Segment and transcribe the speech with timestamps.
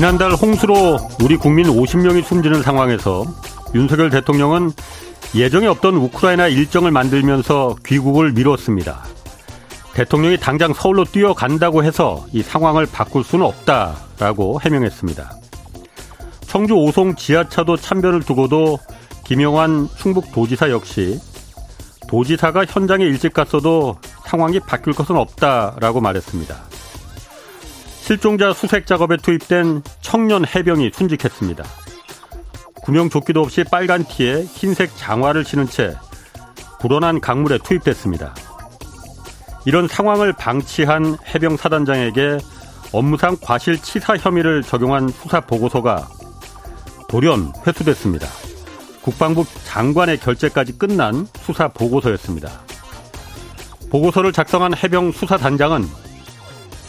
[0.00, 3.22] 지난달 홍수로 우리 국민 50명이 숨지는 상황에서
[3.74, 4.70] 윤석열 대통령은
[5.34, 9.04] 예정에 없던 우크라이나 일정을 만들면서 귀국을 미뤘습니다.
[9.92, 15.32] 대통령이 당장 서울로 뛰어간다고 해서 이 상황을 바꿀 수는 없다라고 해명했습니다.
[16.46, 18.78] 청주 오송 지하차도 참변을 두고도
[19.26, 21.20] 김영환 충북도지사 역시
[22.08, 26.79] 도지사가 현장에 일찍 갔어도 상황이 바뀔 것은 없다라고 말했습니다.
[28.10, 31.62] 실종자 수색 작업에 투입된 청년 해병이 순직했습니다.
[32.82, 35.94] 구명 조끼도 없이 빨간 티에 흰색 장화를 신은 채
[36.80, 38.34] 불어난 강물에 투입됐습니다.
[39.64, 42.38] 이런 상황을 방치한 해병 사단장에게
[42.90, 46.08] 업무상 과실치사 혐의를 적용한 수사 보고서가
[47.08, 48.26] 돌연 회수됐습니다.
[49.02, 52.50] 국방부 장관의 결재까지 끝난 수사 보고서였습니다.
[53.88, 56.09] 보고서를 작성한 해병 수사단장은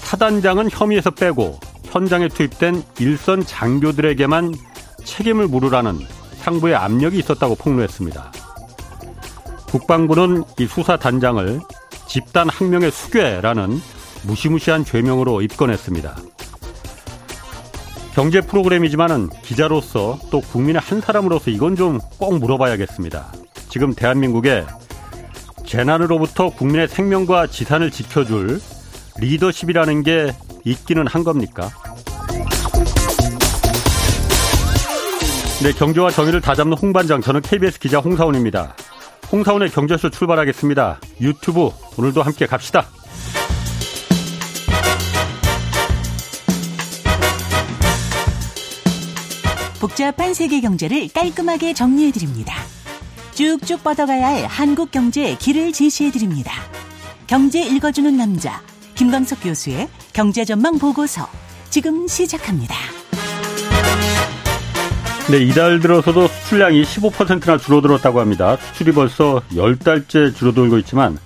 [0.02, 4.54] 사단장은 혐의에서 빼고 현장에 투입된 일선 장교들에게만
[5.04, 6.00] 책임을 물으라는
[6.40, 8.32] 상부의 압력이 있었다고 폭로했습니다.
[9.70, 11.60] 국방부는 이 수사단장을
[12.08, 13.80] 집단 항명의 수괴라는
[14.24, 16.18] 무시무시한 죄명으로 입건했습니다.
[18.14, 23.32] 경제 프로그램이지만은 기자로서 또 국민의 한 사람으로서 이건 좀 꼭 물어봐야겠습니다.
[23.70, 24.66] 지금 대한민국에
[25.66, 28.60] 재난으로부터 국민의 생명과 지산을 지켜줄
[29.20, 30.34] 리더십이라는 게
[30.66, 31.70] 있기는 한 겁니까?
[35.64, 38.76] 네, 경제와 정의를 다잡는 홍반장, 저는 KBS 기자 홍사원입니다.
[39.32, 41.00] 홍사원의 경제쇼 출발하겠습니다.
[41.22, 42.88] 유튜브 오늘도 함께 갑시다.
[49.80, 52.56] 복잡한 세계 경제를 깔끔하게 정리해 드립니다.
[53.34, 56.52] 쭉쭉 뻗어가야 할 한국 경제의 길을 제시해 드립니다.
[57.26, 58.62] 경제 읽어주는 남자
[59.02, 61.26] 김광석 교수의 경제전망 보고서
[61.72, 62.76] 지금 시작합니다.
[65.32, 68.58] 네, 이달 들어서도 수출량이 15%나 줄어들었다고 합니다.
[68.58, 71.18] 수출이 벌써 10달째 줄어들고 있지만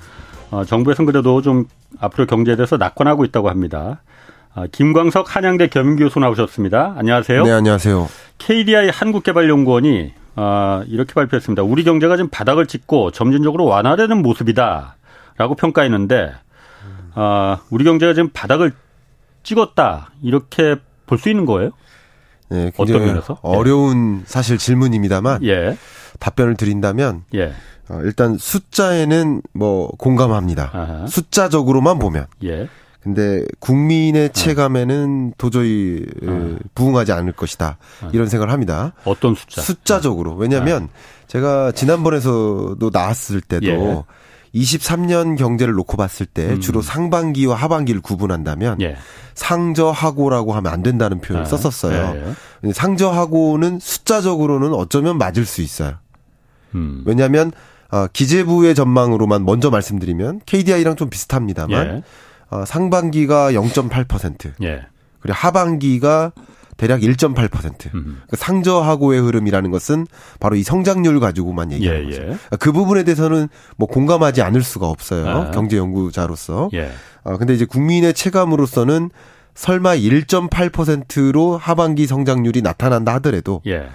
[0.52, 1.66] 어, 정부에서는 그래도 좀
[2.00, 4.02] 앞으로 경제에 대해서 낙관하고 있다고 합니다.
[4.54, 6.96] 아, 김광석 한양대 겸임교수 나오셨습니다.
[6.98, 7.44] 안녕하세요.
[7.44, 8.08] 네, 안녕하세요.
[8.38, 11.64] KDI 한국개발연구원이 어, 이렇게 발표했습니다.
[11.64, 16.36] 우리 경제가 지금 바닥을 찍고 점진적으로 완화되는 모습이다라고 평가했는데
[17.16, 18.74] 어, 우리 경제가 지금 바닥을
[19.44, 21.72] 찍었다 이렇게 볼 수 있는 거예요?
[22.50, 23.38] 네, 어떤 면에서?
[23.42, 24.24] 어려운 예.
[24.28, 25.78] 사실 질문입니다만 예.
[26.20, 27.54] 답변을 드린다면 예.
[27.90, 30.72] 어, 일단 숫자에는 뭐 공감합니다.
[30.74, 31.08] 아하.
[31.08, 32.26] 숫자적으로만 보면.
[32.44, 32.68] 예.
[33.02, 34.32] 근데 국민의 어.
[34.32, 36.56] 체감에는 도저히 어.
[36.74, 37.78] 부응하지 않을 것이다.
[38.02, 38.10] 어.
[38.14, 38.94] 이런 생각을 합니다.
[39.06, 39.62] 어떤 숫자?
[39.62, 40.34] 숫자적으로.
[40.36, 40.90] 왜냐하면
[41.28, 44.04] 제가 지난번에서도 나왔을 때도 예.
[44.56, 46.62] 23년 경제를 놓고 봤을 때 음.
[46.62, 48.96] 주로 상반기와 하반기를 구분한다면 예.
[49.34, 52.16] 상저하고라고 하면 안 된다는 표현을 아, 썼었어요.
[52.16, 52.34] 예,
[52.68, 52.72] 예.
[52.72, 55.96] 상저하고는 숫자적으로는 어쩌면 맞을 수 있어요.
[56.74, 57.04] 음.
[57.06, 57.52] 왜냐하면
[57.92, 62.04] 어, 기재부의 전망으로만 먼저 말씀드리면 KDI랑 좀 비슷합니다만 예.
[62.50, 64.54] 어, 상반기가 0.8%.
[64.64, 64.86] 예.
[65.20, 66.32] 그리고 하반기가
[66.78, 67.94] 대략 1.8%.
[67.94, 68.22] 음.
[68.30, 70.08] 그 상저하고의 흐름이라는 것은
[70.40, 72.22] 바로 이 성장률 가지고만 얘기하는 예, 거죠.
[72.22, 72.38] 예.
[72.60, 73.48] 그 부분에 대해서는
[73.78, 75.28] 뭐 공감하지 않을 수가 없어요.
[75.28, 75.52] 아.
[75.52, 76.70] 경제 연구자로서.
[76.74, 76.92] 예.
[77.24, 79.10] 어, 근데 이제 국민의 체감으로서는
[79.56, 83.88] 설마 1.8%로 하반기 성장률이 나타난다 하더라도 예.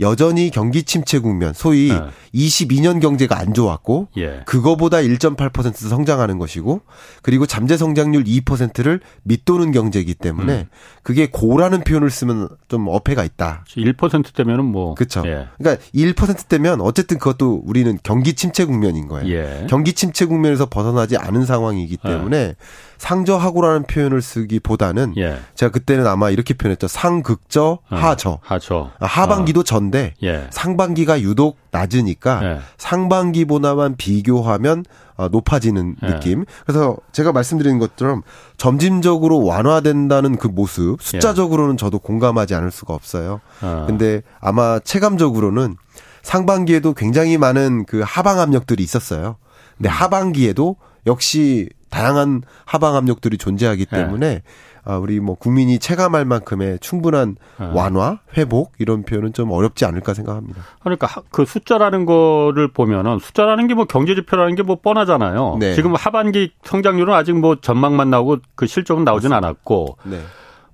[0.00, 2.00] 여전히 경기 침체 국면, 소위 네.
[2.34, 4.42] 22년 경제가 안 좋았고 예.
[4.44, 6.80] 그거보다 1.8% 성장하는 것이고
[7.22, 10.66] 그리고 잠재 성장률 2%를 밑도는 경제이기 때문에 음.
[11.02, 13.64] 그게 고라는 표현을 쓰면 좀 어폐가 있다.
[13.68, 15.22] 1%대면은 뭐 그렇죠.
[15.26, 15.46] 예.
[15.58, 19.28] 그러니까 1%대면 어쨌든 그것도 우리는 경기 침체 국면인 거예요.
[19.32, 19.66] 예.
[19.68, 22.54] 경기 침체 국면에서 벗어나지 않은 상황이기 때문에 예.
[23.04, 25.38] 상저하고라는 표현을 쓰기보다는 예.
[25.54, 26.88] 제가 그때는 아마 이렇게 표현했죠.
[26.88, 28.38] 상극저 어, 하저.
[28.42, 28.92] 하저.
[28.98, 29.62] 아, 하반기도 어.
[29.62, 30.46] 전데 예.
[30.48, 32.58] 상반기가 유독 낮으니까 예.
[32.78, 34.84] 상반기보다만 비교하면
[35.16, 36.06] 어, 높아지는 예.
[36.06, 36.46] 느낌.
[36.64, 38.22] 그래서 제가 말씀드린 것처럼
[38.56, 43.42] 점진적으로 완화된다는 그 모습 숫자적으로는 저도 공감하지 않을 수가 없어요.
[43.60, 43.84] 어.
[43.86, 45.76] 근데 아마 체감적으로는
[46.22, 49.36] 상반기에도 굉장히 많은 그 하방 압력들이 있었어요.
[49.76, 49.92] 근데 음.
[49.92, 50.76] 하반기에도
[51.06, 53.96] 역시 다양한 하방 압력들이 존재하기 네.
[53.98, 54.42] 때문에 네.
[54.86, 57.70] 아, 우리 뭐 국민이 체감할 만큼의 충분한 네.
[57.72, 60.60] 완화, 회복 이런 표현은 좀 어렵지 않을까 생각합니다.
[60.80, 65.56] 그러니까 그 숫자라는 거를 보면은 숫자라는 게 뭐 경제 지표라는 게 뭐 뻔하잖아요.
[65.60, 65.74] 네.
[65.74, 69.46] 지금 하반기 성장률은 아직 뭐 전망만 나오고 그 실적은 나오진 맞습니다.
[69.48, 69.98] 않았고.
[70.04, 70.20] 네.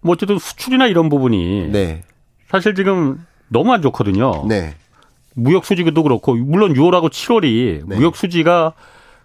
[0.01, 2.03] 뭐 어쨌든 수출이나 이런 부분이 네.
[2.49, 4.47] 사실 지금 너무 안 좋거든요.
[4.49, 4.75] 네.
[5.35, 8.73] 무역 수지도 그렇고 물론 6월하고 7월이 무역 수지가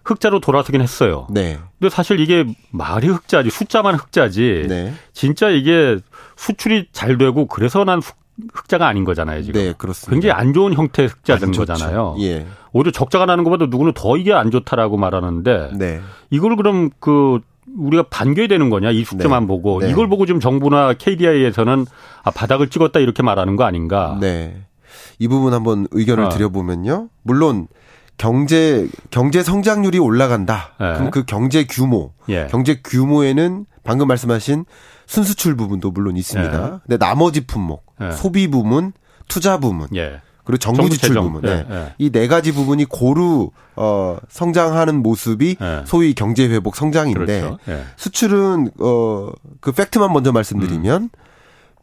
[0.06, 1.26] 흑자로 돌아서긴 했어요.
[1.30, 1.58] 네.
[1.78, 4.66] 근데 사실 이게 말이 흑자지 숫자만 흑자지.
[4.68, 4.94] 네.
[5.12, 5.98] 진짜 이게
[6.36, 8.00] 수출이 잘 되고 그래서 난
[8.52, 9.60] 흑자가 아닌 거잖아요, 지금.
[9.60, 10.10] 네, 그렇습니다.
[10.12, 12.16] 굉장히 안 좋은 형태의 흑자된 거잖아요.
[12.20, 12.46] 예.
[12.72, 16.00] 오히려 적자가 나는 것보다 누구는 더 이게 안 좋다라고 말하는데 네.
[16.30, 17.40] 이걸 그럼 그
[17.78, 19.46] 우리가 반겨야 되는 거냐 이 숙제만 네.
[19.46, 19.90] 보고 네.
[19.90, 21.86] 이걸 보고 지금 정부나 KDI에서는
[22.22, 24.18] 아 바닥을 찍었다 이렇게 말하는 거 아닌가?
[24.20, 24.62] 네.
[25.18, 26.28] 이 부분 한번 의견을 어.
[26.28, 27.08] 드려보면요.
[27.22, 27.68] 물론
[28.18, 30.74] 경제 경제 성장률이 올라간다.
[30.80, 30.94] 네.
[30.94, 32.46] 그럼 그 경제 규모, 예.
[32.50, 34.64] 경제 규모에는 방금 말씀하신
[35.06, 36.64] 순수출 부분도 물론 있습니다.
[36.64, 36.78] 예.
[36.86, 38.12] 근데 나머지 품목, 예.
[38.12, 38.92] 소비 부문,
[39.28, 40.20] 투자 부문, 예.
[40.44, 41.66] 그리고 정부 지출 부문, 네.
[41.68, 41.94] 예.
[41.98, 45.82] 이네 가지 부분이 고루 어 성장하는 모습이 예.
[45.86, 47.58] 소위 경제 회복 성장인데 그렇죠.
[47.96, 51.02] 수출은 어그 팩트만 먼저 말씀드리면.
[51.02, 51.08] 음.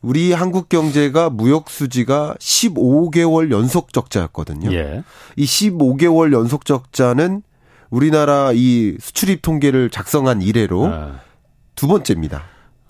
[0.03, 4.71] 우리 한국 경제가 무역 수지가 15개월 연속 적자였거든요.
[4.73, 5.03] 예.
[5.37, 7.41] 이 15개월 연속 적자는
[7.89, 11.19] 우리나라 이 수출입 통계를 작성한 이래로 아.
[11.75, 12.43] 두 번째입니다.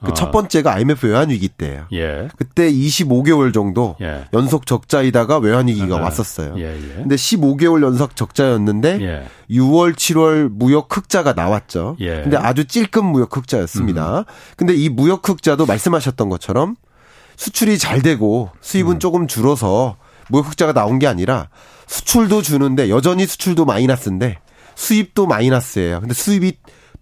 [0.03, 0.31] 그첫 어.
[0.31, 1.85] 번째가 IMF 외환위기 때예요.
[1.93, 2.27] 예.
[2.35, 4.25] 그때 25개월 정도 예.
[4.33, 6.01] 연속 적자이다가 외환위기가 아.
[6.01, 6.55] 왔었어요.
[6.57, 6.95] 예, 예.
[6.95, 9.55] 근데 15개월 연속 적자였는데 예.
[9.55, 11.95] 6월, 7월 무역 흑자가 나왔죠.
[11.99, 12.23] 예.
[12.23, 14.19] 근데 아주 찔끔 무역 흑자였습니다.
[14.19, 14.23] 음.
[14.57, 16.75] 근데 이 무역 흑자도 말씀하셨던 것처럼
[17.37, 18.99] 수출이 잘 되고 수입은 음.
[18.99, 19.97] 조금 줄어서
[20.29, 21.49] 무역 흑자가 나온 게 아니라
[21.87, 24.39] 수출도 주는데 여전히 수출도 마이너스인데
[24.75, 25.99] 수입도 마이너스예요.
[25.99, 26.53] 근데 수입이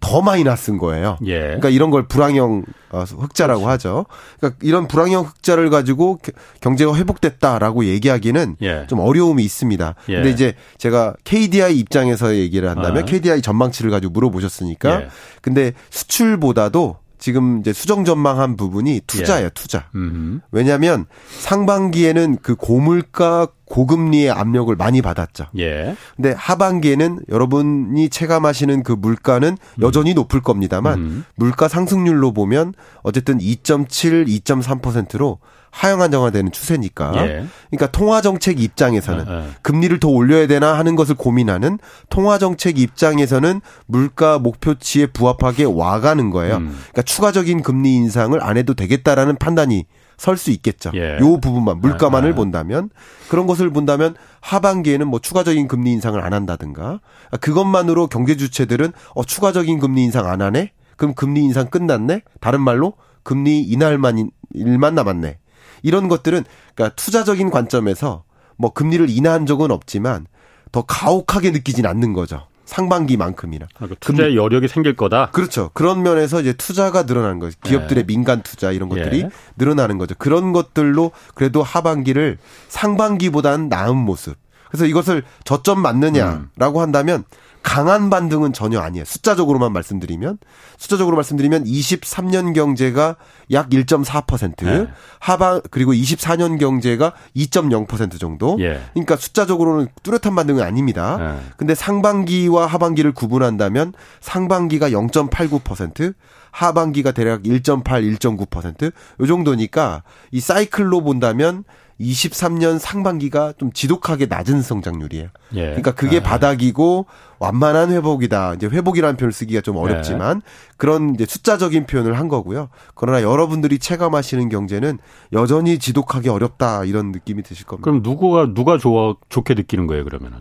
[0.02, 1.16] 더 마이너스인 거예요.
[1.24, 1.38] 예.
[1.38, 3.88] 그러니까 이런 걸 불황형 어, 흑자라고 그렇죠.
[3.88, 4.06] 하죠.
[4.38, 6.18] 그러니까 이런 불황형 흑자를 가지고
[6.60, 8.86] 경제가 회복됐다라고 얘기하기는 예.
[8.88, 9.94] 좀 어려움이 있습니다.
[10.08, 10.14] 예.
[10.14, 13.06] 근데 이제 제가 KDI 입장에서 얘기를 한다면 아.
[13.06, 15.08] KDI 전망치를 가지고 물어보셨으니까 예.
[15.40, 19.50] 근데 수출보다도 지금 이제 수정 전망한 부분이 투자예요, 예.
[19.50, 19.88] 투자.
[19.94, 20.40] 음흠.
[20.50, 21.06] 왜냐하면
[21.38, 25.46] 상반기에는 그 고물가 고금리의 압력을 많이 받았죠.
[25.56, 25.94] 예.
[26.16, 29.82] 근데 하반기에는 여러분이 체감하시는 그 물가는 음.
[29.82, 31.24] 여전히 높을 겁니다만 음.
[31.36, 32.74] 물가 상승률로 보면
[33.04, 35.38] 어쨌든 2.7, 2.3%로
[35.72, 37.12] 하향 안정화되는 추세니까.
[37.16, 37.46] 예.
[37.70, 39.44] 그러니까 통화 정책 입장에서는 예, 예.
[39.62, 41.78] 금리를 더 올려야 되나 하는 것을 고민하는
[42.08, 46.58] 통화 정책 입장에서는 물가 목표치에 부합하게 와가는 거예요.
[46.58, 46.76] 음.
[46.76, 49.86] 그러니까 추가적인 금리 인상을 안 해도 되겠다라는 판단이
[50.18, 50.92] 설 수 있겠죠.
[50.94, 51.18] 예.
[51.18, 52.34] 요 부분만 물가만을 예, 예.
[52.36, 52.90] 본다면
[53.28, 57.00] 그런 것을 본다면 하반기에는 뭐 추가적인 금리 인상을 안 한다든가
[57.40, 60.70] 그것만으로 경제 주체들은 어 추가적인 금리 인상 안 하네.
[60.96, 62.20] 그럼 금리 인상 끝났네.
[62.40, 62.92] 다른 말로
[63.24, 65.38] 금리 인하만 일만 남았네.
[65.82, 66.44] 이런 것들은
[66.74, 68.24] 그러니까 투자적인 관점에서
[68.56, 70.26] 뭐 금리를 인하한 적은 없지만
[70.70, 72.46] 더 가혹하게 느끼진 않는 거죠.
[72.64, 73.66] 상반기만큼이나.
[73.74, 75.30] 그러니까 투자의 여력이 생길 거다.
[75.32, 75.70] 그렇죠.
[75.74, 77.58] 그런 면에서 이제 투자가 늘어나는 거죠.
[77.62, 78.06] 기업들의 예.
[78.06, 79.30] 민간 투자 이런 것들이 예.
[79.56, 80.14] 늘어나는 거죠.
[80.16, 82.38] 그런 것들로 그래도 하반기를
[82.68, 84.36] 상반기보다는 나은 모습.
[84.70, 86.82] 그래서 이것을 저점 맞느냐라고 음.
[86.82, 87.24] 한다면
[87.62, 89.04] 강한 반등은 전혀 아니에요.
[89.04, 90.38] 숫자적으로만 말씀드리면
[90.78, 93.16] 숫자적으로 말씀드리면 23년 경제가
[93.52, 94.88] 약 1.4% 네.
[95.18, 98.56] 하반 그리고 24년 경제가 2.0% 정도.
[98.60, 98.80] 예.
[98.92, 101.16] 그러니까 숫자적으로는 뚜렷한 반등은 아닙니다.
[101.18, 101.40] 네.
[101.56, 106.14] 근데 상반기와 하반기를 구분한다면 상반기가 0.89%
[106.50, 111.64] 하반기가 대략 1.8, 1.9%요 정도니까 이 사이클로 본다면
[112.02, 115.28] 23년 상반기가 좀 지독하게 낮은 성장률이에요.
[115.54, 115.60] 예.
[115.66, 116.22] 그러니까 그게 아.
[116.22, 117.06] 바닥이고
[117.38, 118.54] 완만한 회복이다.
[118.54, 120.76] 이제 회복이라는 표현을 쓰기가 좀 어렵지만 예.
[120.76, 122.68] 그런 이제 숫자적인 표현을 한 거고요.
[122.94, 124.98] 그러나 여러분들이 체감하시는 경제는
[125.32, 127.84] 여전히 지독하게 어렵다 이런 느낌이 드실 겁니다.
[127.84, 130.38] 그럼 누구가 누가 좋아 좋게 느끼는 거예요, 그러면은?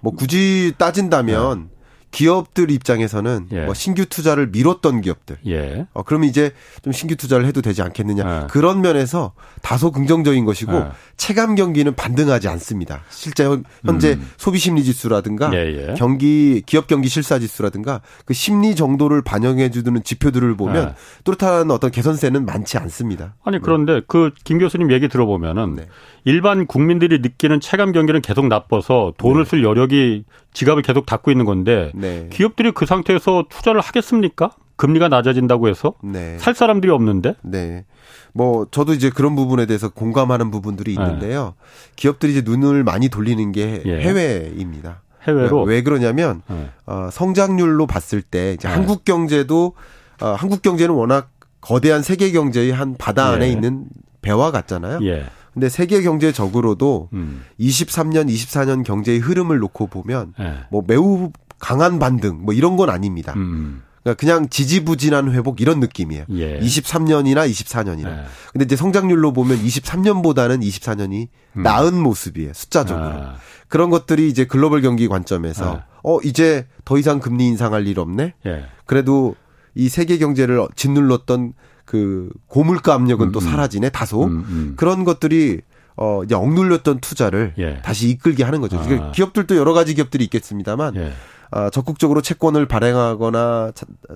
[0.00, 1.79] 뭐 굳이 따진다면 예.
[2.10, 3.64] 기업들 입장에서는 예.
[3.64, 5.38] 뭐 신규 투자를 미뤘던 기업들.
[5.46, 5.86] 예.
[5.92, 6.52] 어, 그러면 이제
[6.82, 8.42] 좀 신규 투자를 해도 되지 않겠느냐.
[8.42, 8.46] 예.
[8.48, 10.88] 그런 면에서 다소 긍정적인 것이고 예.
[11.16, 13.02] 체감 경기는 반등하지 않습니다.
[13.10, 13.48] 실제
[13.84, 14.28] 현재 음.
[14.36, 15.90] 소비 심리 지수라든가 예예.
[15.90, 15.94] 예.
[15.94, 20.94] 경기 기업 경기 실사 지수라든가 그 심리 정도를 반영해 주는 지표들을 보면 예.
[21.24, 23.34] 뚜렷한 어떤 개선세는 많지 않습니다.
[23.44, 25.86] 아니 그런데 그김 교수님 얘기 들어보면은 네.
[26.24, 29.50] 일반 국민들이 느끼는 체감 경기는 계속 나빠서 돈을 네.
[29.50, 32.28] 쓸 여력이 지갑을 계속 닫고 있는 건데 네.
[32.30, 34.50] 기업들이 그 상태에서 투자를 하겠습니까?
[34.76, 36.38] 금리가 낮아진다고 해서 네.
[36.38, 37.34] 살 사람들이 없는데.
[37.42, 37.84] 네.
[38.32, 41.02] 뭐 저도 이제 그런 부분에 대해서 공감하는 부분들이 네.
[41.02, 41.54] 있는데요.
[41.96, 44.00] 기업들이 이제 눈을 많이 돌리는 게 예.
[44.00, 45.02] 해외입니다.
[45.26, 46.70] 해외로 왜 그러냐면 네.
[46.86, 48.74] 어, 성장률로 봤을 때 이제 네.
[48.74, 49.74] 한국 경제도
[50.22, 53.50] 어, 한국 경제는 워낙 거대한 세계 경제의 한 바다 안에 예.
[53.50, 53.84] 있는
[54.22, 55.00] 배와 같잖아요.
[55.02, 55.26] 예.
[55.52, 57.42] 근데 세계 경제 적으로도 음.
[57.58, 60.54] 23년, 24년 경제의 흐름을 놓고 보면 네.
[60.70, 63.34] 뭐 매우 강한 반등 뭐 이런 건 아닙니다.
[63.36, 63.82] 음.
[64.02, 66.24] 그러니까 그냥 지지부진한 회복 이런 느낌이에요.
[66.30, 66.58] 예.
[66.60, 68.08] 23년이나 24년이나.
[68.08, 68.24] 예.
[68.52, 71.62] 근데 이제 성장률로 보면 23년보다는 24년이 음.
[71.62, 72.52] 나은 모습이에요.
[72.54, 73.06] 숫자적으로.
[73.06, 73.34] 아.
[73.68, 75.84] 그런 것들이 이제 글로벌 경기 관점에서 아.
[76.02, 78.34] 어 이제 더 이상 금리 인상할 일 없네.
[78.46, 78.64] 예.
[78.86, 79.36] 그래도
[79.74, 81.52] 이 세계 경제를 짓눌렀던
[81.90, 83.50] 그 고물가 압력은 음, 또 음.
[83.50, 84.74] 사라지네 다소 음, 음.
[84.76, 85.60] 그런 것들이
[85.96, 87.82] 어 이제 억눌렸던 투자를 예.
[87.82, 88.78] 다시 이끌게 하는 거죠.
[88.78, 89.10] 아.
[89.10, 91.12] 기업들도 여러 가지 기업들이 있겠습니다만 예.
[91.52, 93.72] 아, 적극적으로 채권을 발행하거나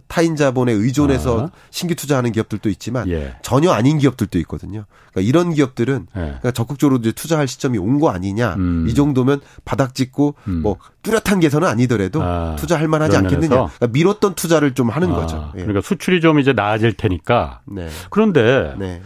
[0.06, 1.50] 타인 자본에 의존해서 아.
[1.70, 3.34] 신규 투자하는 기업들도 있지만 예.
[3.42, 4.84] 전혀 아닌 기업들도 있거든요.
[5.10, 6.20] 그러니까 이런 기업들은 예.
[6.20, 8.54] 그러니까 적극적으로 이제 투자할 시점이 온 거 아니냐.
[8.54, 8.86] 음.
[8.88, 10.62] 이 정도면 바닥 찍고 음.
[10.62, 12.56] 뭐 뚜렷한 개선은 아니더라도 아.
[12.58, 13.48] 투자할 만하지 않겠느냐.
[13.48, 15.16] 그러니까 미뤘던 투자를 좀 하는 아.
[15.16, 15.52] 거죠.
[15.54, 15.60] 예.
[15.60, 17.60] 그러니까 수출이 좀 이제 나아질 테니까.
[17.66, 17.88] 네.
[18.10, 19.02] 그런데 네.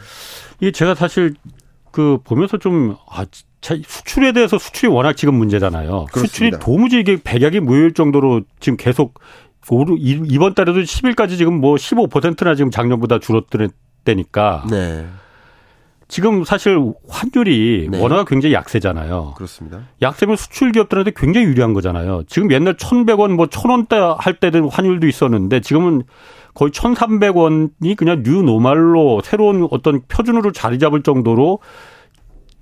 [0.61, 1.35] 이게 제가 사실
[1.92, 3.25] 그 보면서 좀 아,
[3.60, 6.06] 수출에 대해서 수출이 워낙 지금 문제잖아요.
[6.12, 6.26] 그렇습니다.
[6.26, 9.20] 수출이 도무지 이게 백약이 무효일 정도로 지금 계속
[10.00, 14.64] 이번 달에도 10일까지 지금 뭐 15%나 지금 작년보다 줄었다니까.
[14.70, 15.06] 네.
[16.10, 18.00] 지금 사실 환율이 네.
[18.00, 19.34] 워낙 굉장히 약세잖아요.
[19.36, 19.80] 그렇습니다.
[20.00, 22.22] 약세면 수출 기업들한테 굉장히 유리한 거잖아요.
[22.28, 26.04] 지금 옛날 1,100원 뭐 1,000원대 할 때는 환율도 있었는데 지금은
[26.54, 31.58] 거의 1,300원이 그냥 new normal로 새로운 어떤 표준으로 자리 잡을 정도로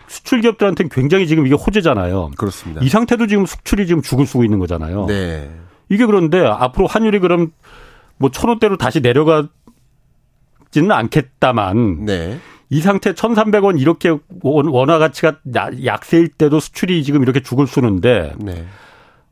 [0.08, 2.32] 수출 기업들한테는 굉장히 지금 이게 호재잖아요.
[2.36, 2.80] 그렇습니다.
[2.82, 5.06] 이 상태도 지금 수출이 지금 죽을 쓰고 있는 거잖아요.
[5.06, 5.50] 네.
[5.88, 7.52] 이게 그런데 앞으로 환율이 그럼
[8.18, 9.50] 뭐 천 원대로 다시 내려가지는
[10.90, 12.38] 않겠다만 네.
[12.70, 15.36] 이 상태 1,300원 이렇게 원화 가치가
[15.84, 18.66] 약세일 때도 수출이 지금 이렇게 죽을 쓰는데 네.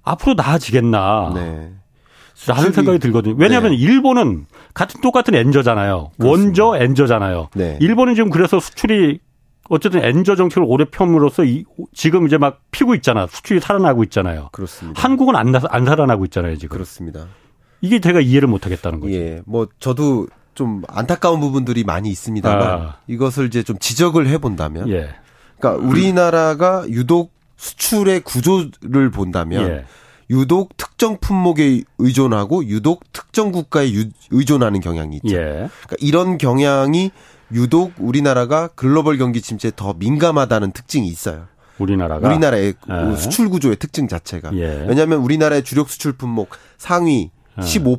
[0.03, 1.33] 앞으로 나아지겠나.
[1.35, 1.73] 네.
[2.47, 3.37] 라는 생각이 들거든요.
[3.39, 3.77] 왜냐하면 네.
[3.79, 6.11] 일본은 같은 똑같은 엔저잖아요.
[6.19, 6.65] 그렇습니다.
[6.65, 7.49] 원저 엔저잖아요.
[7.55, 7.79] 네.
[7.81, 9.21] 일본은 지금 그래서 수출이
[9.69, 13.27] 어쨌든 엔저 정책을 오래 펴므로써 이, 지금 이제 막 피고 있잖아.
[13.27, 14.51] 수출이 살아나고 있잖아요.
[14.53, 15.01] 그렇습니다.
[15.01, 16.75] 한국은 안, 안 살아나고 있잖아요, 지금.
[16.75, 17.27] 그렇습니다.
[17.81, 19.13] 이게 제가 이해를 못 하겠다는 거죠.
[19.15, 19.43] 예.
[19.47, 22.97] 뭐 저도 좀 안타까운 부분들이 많이 있습니다만 아.
[23.07, 25.11] 이것을 이제 좀 지적을 해 본다면 예.
[25.59, 29.85] 그러니까 우리나라가 유독 수출의 구조를 본다면 예.
[30.31, 33.91] 유독 특정 품목에 의존하고 유독 특정 국가에
[34.31, 35.37] 의존하는 경향이 있죠.
[35.37, 35.41] 예.
[35.41, 37.11] 그러니까 이런 경향이
[37.55, 41.47] 유독 우리나라가 글로벌 경기 침체에 더 민감하다는 특징이 있어요.
[41.79, 43.17] 우리나라가 우리나라의 예.
[43.17, 44.85] 수출 구조의 특징 자체가 예.
[44.89, 47.63] 왜냐하면 우리나라의 주력 수출 품목 상위 예.
[47.63, 47.99] 15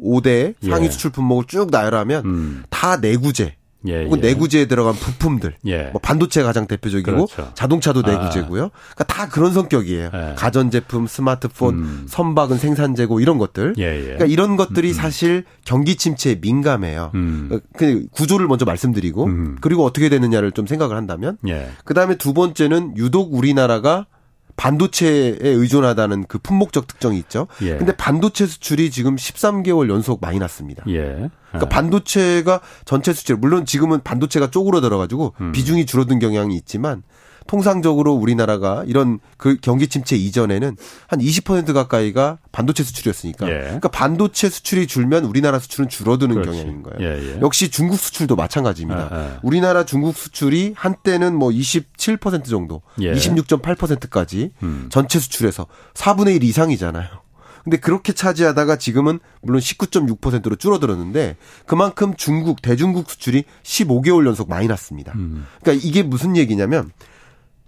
[0.00, 0.90] 5대 상위 예.
[0.90, 2.62] 수출 품목을 쭉 나열하면 음.
[2.68, 3.56] 다 내구재
[3.86, 4.28] 예, 혹은 예.
[4.28, 5.84] 내구재에 들어간 부품들, 예.
[5.92, 7.50] 뭐 반도체가 가장 대표적이고 그렇죠.
[7.54, 8.10] 자동차도 아.
[8.10, 8.70] 내구재고요.
[8.70, 10.10] 그러니까 다 그런 성격이에요.
[10.12, 10.34] 예.
[10.36, 12.06] 가전 제품, 스마트폰, 음.
[12.08, 13.74] 선박은 생산재고 이런 것들.
[13.78, 14.02] 예, 예.
[14.02, 14.92] 그러니까 이런 것들이 음.
[14.94, 17.10] 사실 경기 침체에 민감해요.
[17.14, 17.48] 음.
[17.50, 19.56] 그, 그 구조를 먼저 말씀드리고 음.
[19.60, 21.36] 그리고 어떻게 되느냐를 좀 생각을 한다면
[21.84, 24.06] 그 다음에 두 번째는 유독 우리나라가
[24.56, 27.46] 반도체에 의존하다는 그 품목적 특정이 있죠.
[27.62, 27.76] 예.
[27.76, 30.84] 근데 반도체 수출이 지금 13개월 연속 마이너스입니다.
[30.88, 31.30] 예.
[31.48, 35.52] 그러니까 반도체가 전체 수출 물론 지금은 반도체가 쪼그러들어 가지고 음.
[35.52, 37.02] 비중이 줄어든 경향이 있지만
[37.46, 43.48] 통상적으로 우리나라가 이런 그 경기 침체 이전에는 한 20% 가까이가 반도체 수출이었으니까.
[43.48, 43.60] 예.
[43.60, 46.50] 그러니까 반도체 수출이 줄면 우리나라 수출은 줄어드는 그렇지.
[46.50, 46.98] 경향인 거예요.
[47.00, 47.40] 예, 예.
[47.40, 49.00] 역시 중국 수출도 마찬가지입니다.
[49.02, 49.38] 아, 아.
[49.42, 54.50] 우리나라 중국 수출이 한때는 뭐 27% 정도, 26.8%까지 예.
[54.62, 54.88] 음.
[54.90, 57.24] 전체 수출에서 4분의 1 이상이잖아요.
[57.64, 61.36] 근데 그렇게 차지하다가 지금은 물론 19.6%로 줄어들었는데
[61.66, 65.12] 그만큼 중국 대중국 수출이 15개월 연속 마이너스입니다.
[65.14, 65.46] 음.
[65.62, 66.90] 그러니까 이게 무슨 얘기냐면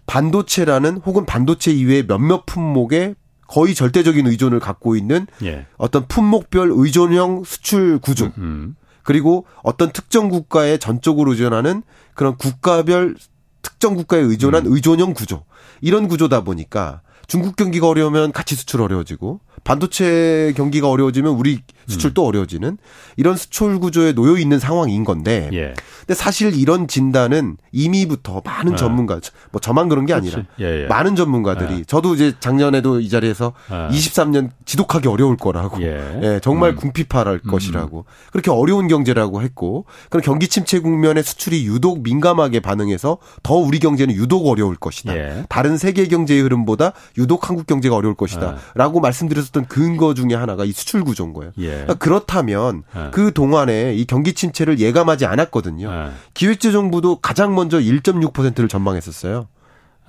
[0.06, 3.14] 반도체라는 혹은 반도체 이외의 몇몇 품목에
[3.48, 5.66] 거의 절대적인 의존을 갖고 있는 예.
[5.76, 8.32] 어떤 품목별 의존형 수출 구조.
[8.38, 8.74] 음흠.
[9.02, 11.82] 그리고 어떤 특정 국가에 전적으로 의존하는
[12.14, 13.14] 그런 국가별
[13.62, 14.72] 특정 국가에 의존한 음.
[14.72, 15.44] 의존형 구조.
[15.80, 22.28] 이런 구조다 보니까 중국 경기가 어려우면 같이 수출 어려워지고 반도체 경기가 어려워지면 우리 수출도 음.
[22.28, 22.78] 어려워지는
[23.16, 25.50] 이런 수출 구조에 놓여 있는 상황인 건데.
[25.52, 25.74] 예.
[26.06, 28.76] 근데 사실 이런 진단은 이미부터 많은 예.
[28.76, 29.18] 전문가,
[29.50, 31.84] 뭐 저만 그런 게 아니라 예, 예, 많은 전문가들이 예.
[31.84, 34.48] 저도 이제 작년에도 이 자리에서 23년 예.
[34.64, 36.76] 지독하게 어려울 거라고, 예, 정말 음.
[36.76, 37.50] 궁핍할 음.
[37.50, 43.80] 것이라고 그렇게 어려운 경제라고 했고 그런 경기 침체 국면에 수출이 유독 민감하게 반응해서 더 우리
[43.80, 45.12] 경제는 유독 어려울 것이다.
[45.48, 51.02] 다른 세계 경제의 흐름보다 유독 한국 경제가 어려울 것이다라고 말씀드렸었던 근거 중에 하나가 이 수출
[51.02, 51.50] 구조인 거예요.
[51.56, 53.08] 그러니까 그렇다면 네.
[53.10, 55.95] 그 동안에 이 경기 침체를 예감하지 않았거든요.
[55.96, 56.10] 네.
[56.34, 59.48] 기획재정부도 가장 먼저 1.6%를 전망했었어요.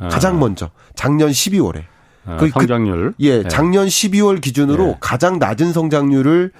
[0.02, 0.08] 네.
[0.10, 1.84] 가장 먼저 작년 12월에.
[2.26, 3.14] 그, 그, 성장률.
[3.18, 6.52] 그, 예, 작년 12월 기준으로 가장 낮은 성장률을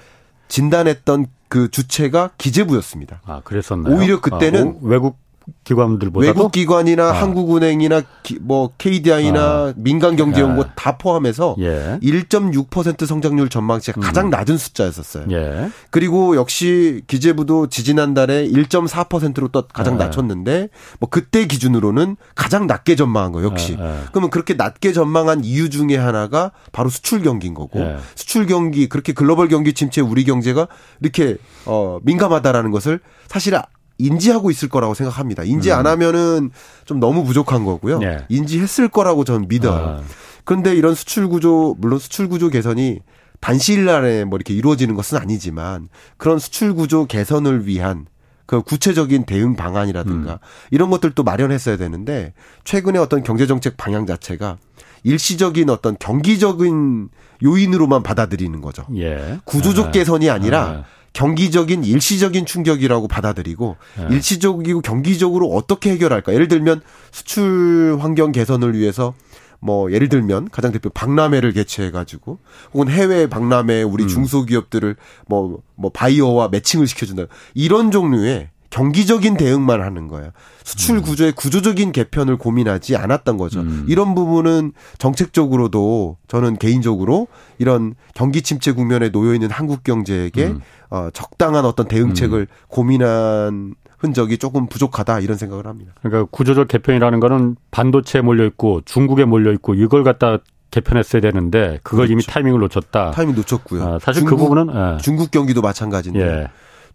[0.48, 3.20] 진단했던 그 주체가 기재부였습니다.
[3.26, 3.94] 아, 그랬었나요?
[3.94, 5.18] 오히려 그때는 아, 오, 외국
[5.64, 7.12] 기관들보다도 외국 기관이나 아.
[7.12, 9.72] 한국은행이나 기, 뭐 KDI나 아.
[9.76, 10.70] 민간경제연구 예.
[10.74, 11.98] 다 포함해서 예.
[12.02, 14.02] 1.6% 성장률 전망치가 음.
[14.02, 15.26] 가장 낮은 숫자였었어요.
[15.30, 15.70] 예.
[15.90, 19.98] 그리고 역시 기재부도 지지난달에 1.4%로 또 가장 예.
[19.98, 20.68] 낮췄는데
[21.00, 23.76] 뭐 그때 기준으로는 가장 낮게 전망한 거 역시.
[23.78, 24.00] 예, 예.
[24.10, 27.80] 그러면 그렇게 낮게 전망한 이유 중에 하나가 바로 수출 경기인 거고
[28.14, 30.68] 수출 경기 그렇게 글로벌 경기 침체 우리 경제가
[31.00, 33.54] 이렇게 어 민감하다라는 것을 사실
[33.98, 35.42] 인지하고 있을 거라고 생각합니다.
[35.44, 35.90] 인지 안 음.
[35.90, 36.50] 하면은
[36.84, 37.98] 좀 너무 부족한 거고요.
[37.98, 38.24] 네.
[38.28, 39.98] 인지했을 거라고 저는 믿어요.
[39.98, 40.02] 아.
[40.44, 43.00] 그런데 이런 수출 구조 물론 수출 구조 개선이
[43.40, 48.06] 단시일 안에 뭐 이렇게 이루어지는 것은 아니지만 그런 수출 구조 개선을 위한
[48.46, 50.38] 그 구체적인 대응 방안이라든가 음.
[50.70, 52.32] 이런 것들도 마련했어야 되는데
[52.64, 54.56] 최근에 어떤 경제 정책 방향 자체가
[55.02, 57.10] 일시적인 어떤 경기적인
[57.44, 58.84] 요인으로만 받아들이는 거죠.
[58.96, 59.38] 예.
[59.44, 59.90] 구조적 아.
[59.90, 60.84] 개선이 아니라 아.
[61.12, 64.14] 경기적인 일시적인 충격이라고 받아들이고 네.
[64.14, 66.32] 일시적이고 경기적으로 어떻게 해결할까?
[66.32, 69.14] 예를 들면 수출 환경 개선을 위해서
[69.60, 72.38] 뭐 예를 들면 가장 대표 박람회를 개최해 가지고
[72.72, 74.08] 혹은 해외 박람회 우리 음.
[74.08, 74.96] 중소기업들을
[75.26, 77.24] 뭐뭐 뭐 바이오와 매칭을 시켜 준다.
[77.54, 80.30] 이런 종류의 경기적인 대응만 하는 거예요.
[80.62, 81.02] 수출 음.
[81.02, 83.60] 구조의 구조적인 개편을 고민하지 않았던 거죠.
[83.60, 83.84] 음.
[83.88, 87.26] 이런 부분은 정책적으로도 저는 개인적으로
[87.58, 90.60] 이런 경기 침체 국면에 놓여 있는 한국 경제에게 음.
[90.90, 92.46] 어, 적당한 어떤 대응책을 음.
[92.68, 95.92] 고민한 흔적이 조금 부족하다 이런 생각을 합니다.
[96.00, 100.38] 그러니까 구조적 개편이라는 거는 반도체에 몰려 있고 중국에 몰려 있고 이걸 갖다
[100.70, 102.12] 개편했어야 되는데 그걸 그렇죠.
[102.12, 103.10] 이미 타이밍을 놓쳤다.
[103.10, 103.82] 타이밍 놓쳤고요.
[103.82, 105.02] 아, 사실 그 중국, 그 부분은 예.
[105.02, 106.48] 중국 경기도 마찬가지인데 예.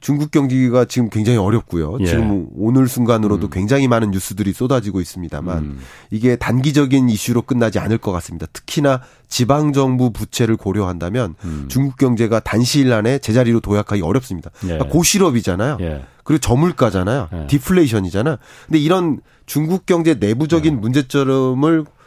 [0.04, 1.96] 중국 경기가 지금 굉장히 어렵고요.
[2.02, 2.06] 예.
[2.06, 3.50] 지금 오늘 순간으로도 음.
[3.50, 5.80] 굉장히 많은 뉴스들이 쏟아지고 있습니다만 음.
[6.12, 8.46] 이게 단기적인 이슈로 끝나지 않을 것 같습니다.
[8.52, 11.68] 특히나 지방 정부 부채를 고려한다면 음.
[11.70, 14.52] 중국 경제가 단시일 안에 제자리로 도약하기 어렵습니다.
[14.64, 14.68] 예.
[14.68, 15.78] 그러니까 고실업이잖아요.
[15.80, 16.04] 예.
[16.26, 17.30] 그리고 저물가잖아요.
[17.32, 17.48] 예.
[17.48, 18.40] 디플레이션이잖아.
[18.66, 20.78] 근데 이런 중국 경제 내부적인 예.
[20.78, 22.03] 문제점을 어,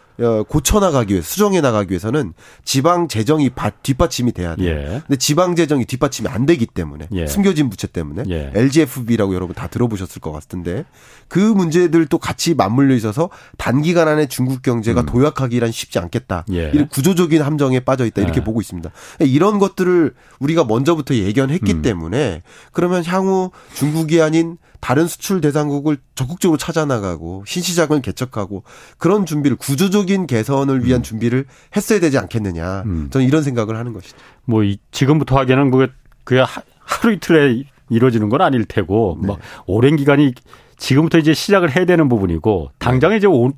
[0.49, 2.33] 고쳐나가기 위해 수정해 나가기 위해서는
[2.65, 3.51] 지방 재정이
[3.83, 4.69] 뒷받침이 돼야 돼요.
[4.69, 5.03] 예.
[5.07, 7.27] 근데 지방 재정이 뒷받침이 안 되기 때문에 예.
[7.27, 8.53] 숨겨진 부채 때문에 예.
[8.55, 10.85] LGFB라고 여러분 다 들어보셨을 것 같은데
[11.29, 15.07] 그 문제들도 같이 맞물려 있어서 단기간 안에 중국 경제가 음.
[15.07, 16.45] 도약하기란 쉽지 않겠다.
[16.53, 16.71] 예.
[16.73, 18.45] 이런 구조적인 함정에 빠져 있다 이렇게 예.
[18.45, 18.91] 보고 있습니다.
[19.21, 21.83] 이런 것들을 우리가 먼저부터 예견했기 음.
[21.83, 28.63] 때문에 그러면 향후 중국이 아닌 다른 수출 대상국을 적극적으로 찾아 나가고 신시장을 개척하고
[28.99, 31.03] 그런 준비를 구조적인 개선을 위한 음.
[31.03, 32.83] 준비를 했어야 되지 않겠느냐.
[32.87, 33.09] 음.
[33.11, 34.17] 저는 이런 생각을 하는 것이죠.
[34.45, 35.93] 뭐 지금부터 하기에는 그게
[36.25, 36.43] 그게
[36.81, 39.27] 하루 이틀에 이루어지는 건 아닐 테고 네.
[39.27, 40.33] 뭐 오랜 기간이
[40.77, 43.53] 지금부터 이제 시작을 해야 되는 부분이고 당장에 이제 오,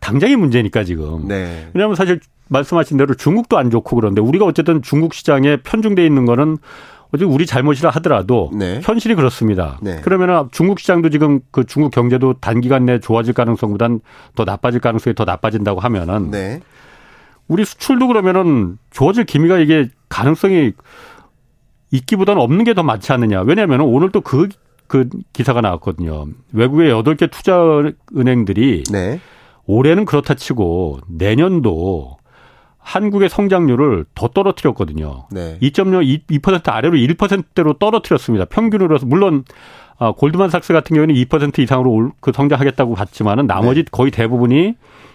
[0.00, 1.26] 당장의 문제니까 지금.
[1.28, 1.68] 네.
[1.74, 6.58] 왜냐하면 사실 말씀하신 대로 중국도 안 좋고 그런데 우리가 어쨌든 중국 시장에 편중돼 있는 거는
[7.14, 8.80] 어제 우리 잘못이라 하더라도 네.
[8.82, 9.78] 현실이 그렇습니다.
[9.80, 10.00] 네.
[10.02, 14.00] 그러면 중국 시장도 지금 그 중국 경제도 단기간 내에 좋아질 가능성보단
[14.34, 16.60] 더 나빠질 가능성이 더 나빠진다고 하면은 네.
[17.48, 20.72] 우리 수출도 그러면은 좋아질 기미가 이게 가능성이
[21.90, 23.40] 있기보다는 없는 게 더 많지 않느냐.
[23.40, 24.48] 왜냐하면 오늘 또 그,
[24.86, 26.26] 그 기사가 나왔거든요.
[26.52, 27.82] 외국의 여덟 개 투자
[28.14, 29.18] 은행들이 네.
[29.64, 32.17] 올해는 그렇다 치고 내년도
[32.78, 35.26] 한국의 성장률을 더 떨어뜨렸거든요.
[35.30, 35.58] 네.
[35.60, 38.44] 2.0, 2% 아래로 1%대로 떨어뜨렸습니다.
[38.46, 39.44] 평균으로 해서 물론
[39.98, 43.88] 아, 골드만삭스 같은 경우에는 2% 이상으로 그 성장하겠다고 봤지만은 나머지 네.
[43.90, 44.74] 거의 대부분이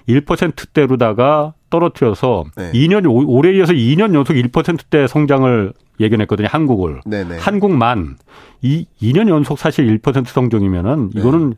[0.10, 2.72] 1%대로다가 떨어뜨려서 네.
[2.74, 6.48] 2년 올해 이어서 2년 연속 1%대 성장을 예견했거든요.
[6.52, 7.02] 한국을.
[7.06, 7.38] 네네.
[7.38, 8.18] 한국만
[8.62, 11.22] 이 2년 연속 사실 1% 성장이면은 네.
[11.22, 11.56] 이거는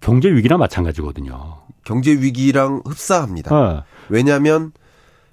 [0.00, 1.56] 경제 위기나 마찬가지거든요.
[1.84, 3.72] 경제 위기랑 흡사합니다.
[3.72, 3.80] 네.
[4.08, 4.72] 왜냐하면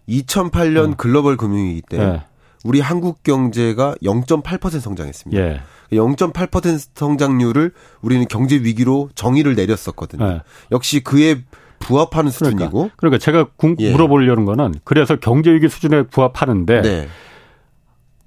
[0.09, 0.95] 2008년 어.
[0.97, 2.21] 글로벌 금융위기 때 네.
[2.63, 5.41] 우리 한국 경제가 0.8% 성장했습니다.
[5.41, 5.61] 예.
[5.91, 10.25] 0.8% 성장률을 우리는 경제 위기로 정의를 내렸었거든요.
[10.25, 10.41] 예.
[10.71, 11.43] 역시 그에
[11.79, 12.65] 부합하는 그러니까.
[12.65, 12.77] 수준이고.
[12.77, 13.91] 그러니까, 그러니까 제가 궁, 예.
[13.91, 17.07] 물어보려는 거는 그래서 경제 위기 수준에 부합하는데 네.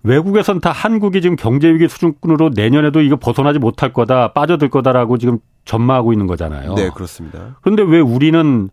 [0.03, 5.39] 외국에선 다 한국이 지금 경제 위기 수준으로 내년에도 이거 벗어나지 못할 거다, 빠져들 거다라고 지금
[5.65, 6.75] 전망하고 있는 거잖아요.
[6.75, 7.57] 네, 그렇습니다.
[7.61, 8.69] 그런데 왜 우리는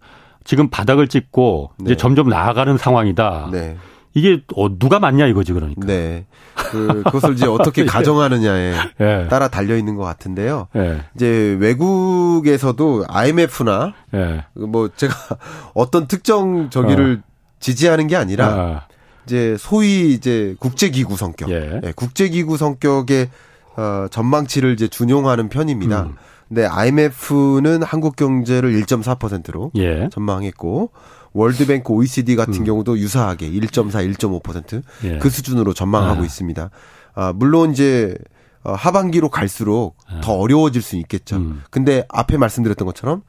[0.50, 1.86] 지금 바닥을 찍고 네.
[1.86, 3.50] 이제 점점 나아가는 상황이다.
[3.52, 3.78] 네.
[4.16, 5.86] 이게 어, 누가 맞냐 이거지 그러니까.
[5.86, 6.26] 네.
[6.56, 7.86] 그, 그것을 이제 어떻게 예.
[7.86, 9.28] 가정하느냐에 예.
[9.30, 10.68] 따라 달려 있는 것 같은데요.
[10.76, 11.02] 예.
[11.14, 14.46] 이제 외국에서도 IMF나 예.
[14.56, 15.14] 뭐 제가
[15.76, 17.30] 어떤 특정 저기를 어.
[17.60, 18.82] 지지하는 게 아니라 아.
[19.28, 21.80] 이제 소위 이제 국제기구 성격, 예.
[21.86, 23.30] 예 국제기구 성격의
[23.78, 26.06] 어, 전망치를 이제 준용하는 편입니다.
[26.06, 26.16] 음.
[26.50, 30.10] 네, IMF는 한국 경제를 1.4%로 예.
[30.12, 30.92] 전망했고
[31.34, 32.64] 월드뱅크 OECD 같은 음.
[32.66, 35.30] 경우도 유사하게 1.4, 1.5%그 예.
[35.30, 36.26] 수준으로 전망하고 아.
[36.26, 36.70] 있습니다.
[37.14, 38.16] 아, 물론 이제
[38.64, 40.22] 어, 하반기로 갈수록 네.
[40.22, 41.38] 더 어려워질 수 있겠죠.
[41.38, 41.62] 음.
[41.70, 43.22] 근데 앞에 말씀드렸던 것처럼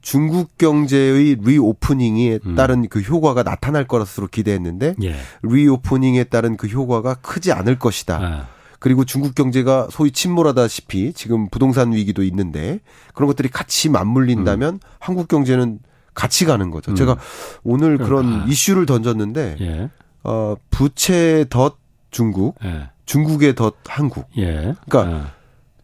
[0.00, 2.54] 중국 경제의 reopening에 음.
[2.54, 5.16] 따른 그 효과가 나타날 것으로 기대했는데 예.
[5.42, 8.18] reopening에 따른 그 효과가 크지 않을 것이다.
[8.22, 8.57] 아.
[8.78, 12.80] 그리고 중국 경제가 소위 침몰하다시피 지금 부동산 위기도 있는데
[13.14, 14.80] 그런 것들이 같이 맞물린다면 음.
[14.98, 15.80] 한국 경제는
[16.14, 16.92] 같이 가는 거죠.
[16.92, 16.96] 음.
[16.96, 17.16] 제가
[17.62, 18.44] 오늘 그런 아.
[18.48, 19.90] 이슈를 던졌는데 예.
[20.24, 21.78] 어 부채 덫
[22.10, 22.90] 중국, 예.
[23.06, 24.26] 중국의 덫 한국.
[24.36, 24.74] 예.
[24.88, 25.32] 그러니까 아.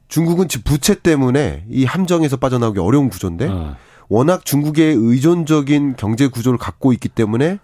[0.08, 3.76] 중국은 부채 때문에 이 함정에서 빠져나오기 어려운 구조인데 아.
[4.08, 7.58] 워낙 중국의 의존적인 경제 구조를 갖고 있기 때문에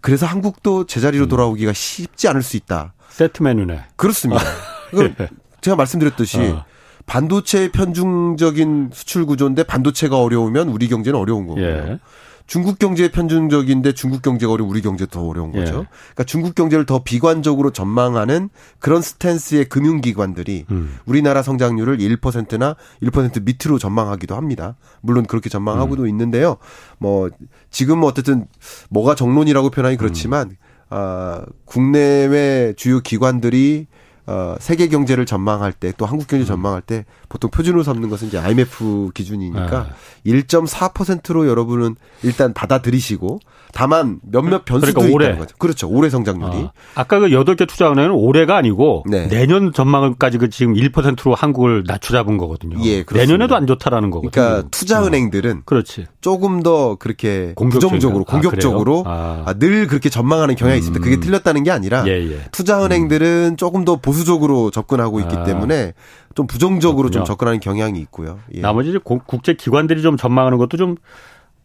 [0.00, 1.28] 그래서 한국도 제자리로 음.
[1.28, 2.94] 돌아오기가 쉽지 않을 수 있다.
[3.08, 3.84] 세트 메뉴네.
[3.96, 4.42] 그렇습니다.
[4.94, 5.28] 예.
[5.60, 6.64] 제가 말씀드렸듯이 어.
[7.06, 11.64] 반도체 편중적인 수출 구조인데 반도체가 어려우면 우리 경제는 어려운 거고요.
[11.64, 11.98] 예.
[12.46, 15.60] 중국 경제 편중적인데 중국 경제가 어려운 우리 경제 더 어려운 거죠.
[15.60, 15.86] 예.
[15.88, 20.96] 그러니까 중국 경제를 더 비관적으로 전망하는 그런 스탠스의 금융기관들이 음.
[21.06, 24.76] 우리나라 성장률을 1%나 1% 밑으로 전망하기도 합니다.
[25.00, 26.08] 물론 그렇게 전망하고도 음.
[26.08, 26.58] 있는데요.
[26.98, 27.30] 뭐
[27.70, 28.46] 지금 어쨌든
[28.90, 30.56] 뭐가 정론이라고 표현하기 그렇지만 음.
[30.88, 33.88] 아 국내외 주요 기관들이
[34.26, 36.46] 어, 세계 경제를 전망할 때 또 한국 경제 음.
[36.46, 39.86] 전망할 때 보통 표준으로 삼는 것은 이제 IMF 기준이니까
[40.24, 40.32] 네.
[40.42, 43.40] 1.4%로 여러분은 일단 받아들이시고
[43.72, 45.26] 다만 몇몇 변수도 그러니까 올해.
[45.26, 45.56] 있다는 거죠.
[45.58, 45.88] 그렇죠.
[45.90, 46.68] 올해 성장률이.
[46.94, 49.28] 아, 까그 8개 투자 은행은 올해가 아니고 네.
[49.28, 52.78] 내년 전망까지 그 지금 1%로 한국을 낮춰 잡은 거거든요.
[52.84, 53.20] 예, 그렇습니다.
[53.32, 54.30] 내년에도 안 좋다라는 거거든요.
[54.30, 55.62] 그러니까 투자 은행들은 어.
[55.66, 56.06] 그렇지.
[56.20, 61.02] 조금 더 그렇게 아, 공격적으로 아, 아, 늘 그렇게 전망하는 경향이 있습니다.
[61.02, 61.20] 그게 음.
[61.20, 62.40] 틀렸다는 게 아니라 예, 예.
[62.52, 63.56] 투자 은행들은 음.
[63.56, 65.44] 조금 더 보수 적으로 접근하고 있기 아.
[65.44, 65.94] 때문에
[66.34, 67.24] 좀 부정적으로 그렇군요.
[67.24, 68.38] 좀 접근하는 경향이 있고요.
[68.54, 68.60] 예.
[68.60, 70.96] 나머지 국제 기관들이 좀 전망하는 것도 좀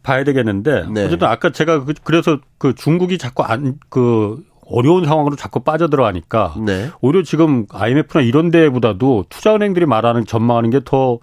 [0.03, 1.05] 봐야 되겠는데 네.
[1.05, 6.89] 어쨌든 아까 제가 그, 그래서 그 중국이 자꾸 안그 어려운 상황으로 자꾸 빠져들어가니까 네.
[7.01, 11.19] 오히려 지금 IMF나 이런 데보다도 투자은행들이 말하는 전망하는 게 더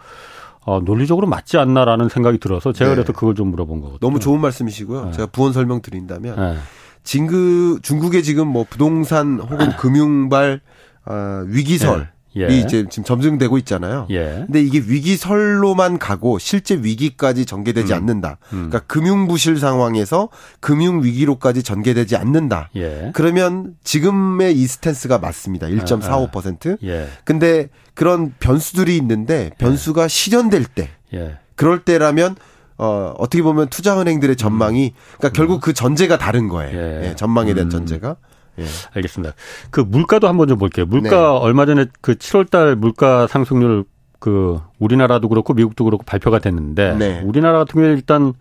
[0.69, 2.97] 어, 논리적으로 맞지 않나라는 생각이 들어서 제가 네.
[2.97, 3.99] 그래서 그걸 좀 물어본 거거든요.
[4.01, 5.05] 너무 좋은 말씀이시고요.
[5.07, 5.13] 네.
[5.13, 6.59] 제가 부원 설명 드린다면 네.
[7.05, 10.61] 징그 중국의 지금 뭐 부동산 혹은 금융발
[11.09, 12.19] 어, 위기설 네.
[12.37, 12.47] 예.
[12.49, 14.07] 이제 지금 점증되고 있잖아요.
[14.11, 14.45] 예.
[14.47, 17.97] 근데 이게 위기설로만 가고 실제 위기까지 전개되지 음.
[17.97, 18.39] 않는다.
[18.53, 18.69] 음.
[18.69, 20.29] 그러니까 금융 부실 상황에서
[20.61, 22.71] 금융 위기로까지 전개되지 않는다.
[22.77, 23.11] 예.
[23.15, 25.67] 그러면 지금의 이 스탠스가 맞습니다.
[25.67, 26.71] 1.45%.
[26.71, 26.77] 아, 아.
[26.85, 27.09] 예.
[27.25, 30.09] 근데 그런 변수들이 있는데 변수가 예.
[30.09, 31.39] 실현될 때 예.
[31.57, 32.37] 그럴 때라면
[32.77, 35.61] 어, 어떻게 보면 투자은행들의 전망이, 그러니까 결국 음.
[35.61, 36.79] 그 전제가 다른 거예요.
[36.79, 37.09] 예.
[37.09, 37.71] 예 전망에 대한 음.
[37.71, 38.17] 전제가.
[38.59, 38.65] 예.
[38.95, 39.35] 알겠습니다.
[39.71, 40.87] 그 물가도 한번 좀 볼게요.
[40.87, 41.17] 물가 네.
[41.17, 43.85] 얼마 전에 그 7월달 물가 상승률
[44.19, 47.23] 그 우리나라도 그렇고 미국도 그렇고 발표가 됐는데 네.
[47.25, 48.35] 우리나라 같은 경우에 일단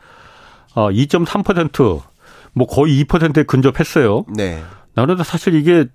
[0.73, 4.25] 어 2.3%뭐 거의 2%에 근접했어요.
[4.36, 4.62] 네.
[4.93, 5.86] 나는 사실 이게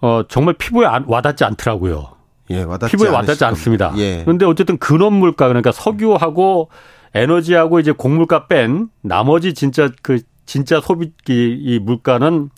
[0.00, 2.08] 어 정말 피부에 와닿지 않더라고요.
[2.50, 3.92] 예, 와닿지 피부에 와닿지 않습니다.
[3.96, 4.22] 예.
[4.24, 6.68] 그런데 어쨌든 근원 물가 그러니까 석유하고
[7.14, 12.50] 에너지하고 이제 곡물가 뺀 나머지 진짜 그 진짜 소비 이 물가는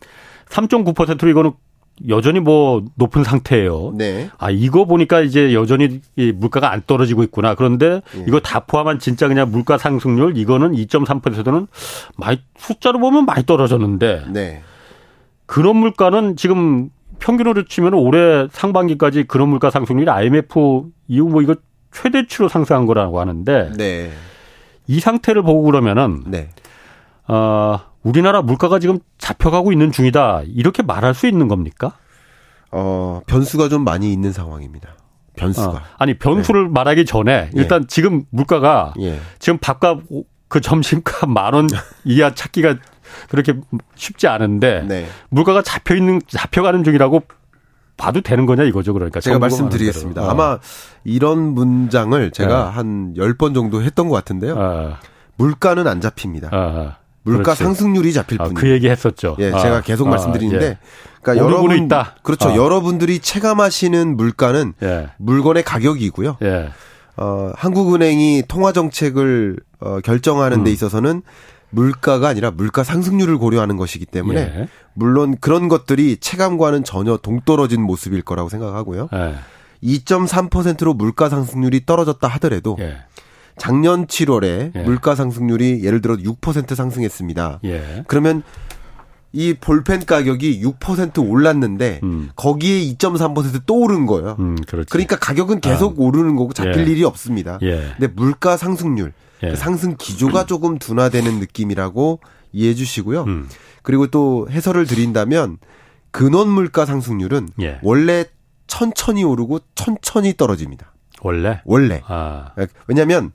[0.53, 1.53] 3.9%로 이거는
[2.09, 3.93] 여전히 뭐 높은 상태예요.
[3.97, 4.31] 네.
[4.39, 7.55] 아 이거 보니까 이제 여전히 이 물가가 안 떨어지고 있구나.
[7.55, 8.25] 그런데 네.
[8.27, 11.67] 이거 다 포함한 진짜 그냥 물가 상승률 이거는 2.3%는
[12.17, 14.63] 많이 숫자로 보면 많이 떨어졌는데 네.
[15.47, 21.55] 그런 물가는 지금 평균으로 치면 올해 상반기까지 그런 물가 상승률이 IMF 이후 뭐 이거
[21.93, 24.11] 최대치로 상승한 거라고 하는데 네.
[24.87, 26.49] 이 상태를 보고 그러면은 네.
[27.29, 30.43] 어 우리나라 물가가 지금 잡혀가고 있는 중이다.
[30.47, 31.93] 이렇게 말할 수 있는 겁니까?
[32.71, 34.97] 어, 변수가 좀 많이 있는 상황입니다.
[35.37, 35.69] 변수가.
[35.69, 36.71] 어, 아니, 변수를 네.
[36.71, 37.51] 말하기 전에 예.
[37.55, 37.87] 일단 네.
[37.89, 39.19] 지금 물가가 예.
[39.39, 40.01] 지금 밥값
[40.49, 41.69] 그 점심값 만 원
[42.05, 42.77] 이하 찾기가
[43.29, 43.55] 그렇게
[43.95, 45.07] 쉽지 않은데 네.
[45.31, 47.23] 물가가 잡혀 있는 잡혀가는 중이라고
[47.97, 48.93] 봐도 되는 거냐 이거죠.
[48.95, 50.23] 그러니까 제가 말씀드리겠습니다.
[50.23, 50.31] 어.
[50.31, 50.59] 아마
[51.05, 52.71] 이런 문장을 제가 네.
[52.71, 54.55] 한 10번 정도 했던 것 같은데요.
[54.59, 54.97] 어.
[55.37, 56.49] 물가는 안 잡힙니다.
[56.53, 56.93] 어.
[57.25, 57.63] 물가 그렇지.
[57.63, 58.47] 상승률이 잡힐 뿐.
[58.49, 59.37] 아, 그 얘기 했었죠.
[59.39, 60.79] 예, 제가 아, 계속 아, 말씀드리는데, 예.
[61.21, 62.17] 그러니까 여러분 있다.
[62.23, 62.51] 그렇죠.
[62.51, 62.57] 아.
[62.57, 65.11] 여러분들이 체감하시는 물가는 예.
[65.19, 66.39] 물건의 가격이고요.
[66.43, 66.71] 예.
[67.17, 70.65] 어, 한국은행이 통화 정책을 어, 결정하는 음.
[70.65, 71.23] 데 있어서는
[71.71, 74.69] 물가가 아니라 물가 상승률을 고려하는 것이기 때문에 예.
[74.95, 79.09] 물론 그런 것들이 체감과는 전혀 동떨어진 모습일 거라고 생각하고요.
[79.83, 82.99] 2.3%로 물가 상승률이 떨어졌다 하더라도 예.
[83.59, 84.83] 작년 7월에 예.
[84.83, 87.61] 물가 상승률이 예를 들어 6% 상승했습니다.
[87.65, 88.05] 예.
[88.07, 88.43] 그러면
[89.33, 92.31] 이 볼펜 가격이 6% 올랐는데 음.
[92.37, 94.37] 거기에 2.3%또 오른 거예요.
[94.39, 95.95] 음, 그러니까 가격은 계속 아.
[95.99, 96.91] 오르는 거고 잡힐 예.
[96.91, 97.59] 일이 없습니다.
[97.63, 97.93] 예.
[97.99, 99.13] 근데 물가 상승률
[99.43, 99.51] 예.
[99.51, 102.21] 그 상승 기조가 조금 둔화되는 느낌이라고
[102.53, 103.25] 이해해 주시고요.
[103.25, 103.49] 음.
[103.83, 105.59] 그리고 또 해설을 드린다면
[106.11, 107.79] 근원 물가 상승률은 예.
[107.83, 108.27] 원래
[108.67, 110.92] 천천히 오르고 천천히 떨어집니다.
[111.25, 111.61] 원래?
[111.65, 112.03] 원래.
[112.07, 112.53] 아.
[112.87, 113.33] 왜냐하면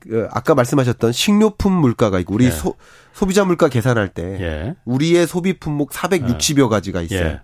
[0.00, 2.50] 그 아까 말씀하셨던 식료품 물가가 있고 우리 예.
[2.50, 2.74] 소,
[3.14, 4.74] 소비자 물가 계산할 때 예.
[4.84, 7.20] 우리의 소비 품목 460여 가지가 있어요.
[7.26, 7.40] 예.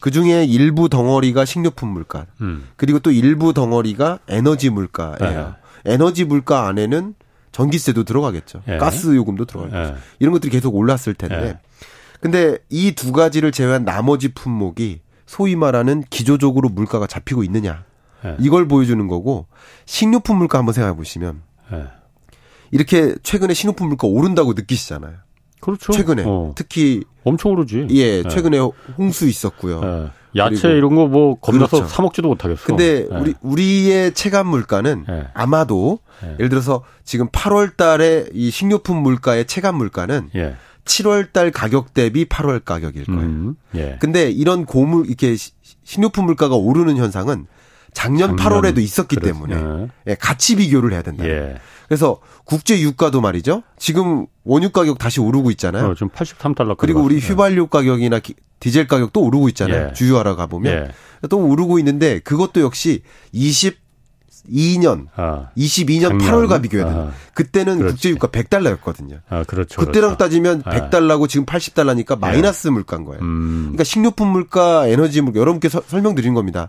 [0.00, 2.68] 그 중에 일부 덩어리가 식료품 물가, 음.
[2.76, 5.54] 그리고 또 일부 덩어리가 에너지 물가예요.
[5.86, 5.92] 예.
[5.92, 7.14] 에너지 물가 안에는
[7.52, 8.62] 전기세도 들어가겠죠.
[8.68, 8.78] 예.
[8.78, 9.94] 가스 요금도 들어가겠죠.
[9.94, 9.96] 예.
[10.18, 11.58] 이런 것들이 계속 올랐을 텐데.
[12.20, 17.84] 근데 이 두 가지를 제외한 나머지 품목이 소위 말하는 기조적으로 물가가 잡히고 있느냐.
[18.40, 19.46] 이걸 보여주는 거고
[19.86, 21.42] 식료품 물가 한번 생각해 보시면
[22.70, 25.14] 이렇게 최근에 식료품 물가 오른다고 느끼시잖아요.
[25.60, 25.92] 그렇죠.
[25.92, 26.52] 최근에 어.
[26.56, 27.86] 특히 엄청 오르지.
[27.90, 28.28] 예, 네.
[28.28, 28.70] 최근에 네.
[28.98, 29.80] 홍수 있었고요.
[29.80, 30.06] 네.
[30.36, 31.88] 야채 이런 거 뭐 겁나서 그렇죠.
[31.88, 32.64] 사 먹지도 못하겠어.
[32.64, 33.16] 근데 네.
[33.18, 35.24] 우리 우리의 체감 물가는 네.
[35.32, 36.32] 아마도 네.
[36.34, 40.56] 예를 들어서 지금 8월 달에 이 식료품 물가의 체감 물가는 예.
[40.84, 43.20] 7월 달 가격 대비 8월 가격일 거예요.
[43.22, 43.96] 음, 예.
[44.00, 45.34] 근데 이런 고물 이렇게
[45.84, 47.46] 식료품 물가가 오르는 현상은
[47.94, 50.14] 작년, 작년 8월에도 있었기 그렇, 때문에 예.
[50.16, 51.24] 같이 비교를 해야 된다.
[51.26, 51.56] 예.
[51.88, 53.62] 그래서 국제 유가도 말이죠.
[53.78, 55.90] 지금 원유 가격 다시 오르고 있잖아요.
[55.90, 56.76] 어, 지금 83달러.
[56.76, 58.20] 그리고 우리 휘발유 가격이나
[58.60, 59.88] 디젤 가격도 오르고 있잖아요.
[59.88, 59.92] 예.
[59.94, 60.72] 주유하러 가보면.
[60.72, 60.90] 예.
[61.28, 63.02] 또 오르고 있는데 그것도 역시
[63.34, 66.20] 22년, 아, 22년 작년?
[66.20, 67.02] 8월과 비교해야 돼요.
[67.10, 67.92] 아, 그때는 그렇지.
[67.94, 69.20] 국제 유가 100달러였거든요.
[69.28, 69.80] 아, 그렇죠.
[69.80, 70.16] 그때랑 그렇죠.
[70.16, 71.26] 따지면 100달러고 아.
[71.28, 72.70] 지금 80달러니까 마이너스 예.
[72.72, 73.22] 물가인 거예요.
[73.22, 73.60] 음.
[73.62, 76.68] 그러니까 식료품 물가, 에너지 물가 여러분께 서, 설명드린 겁니다.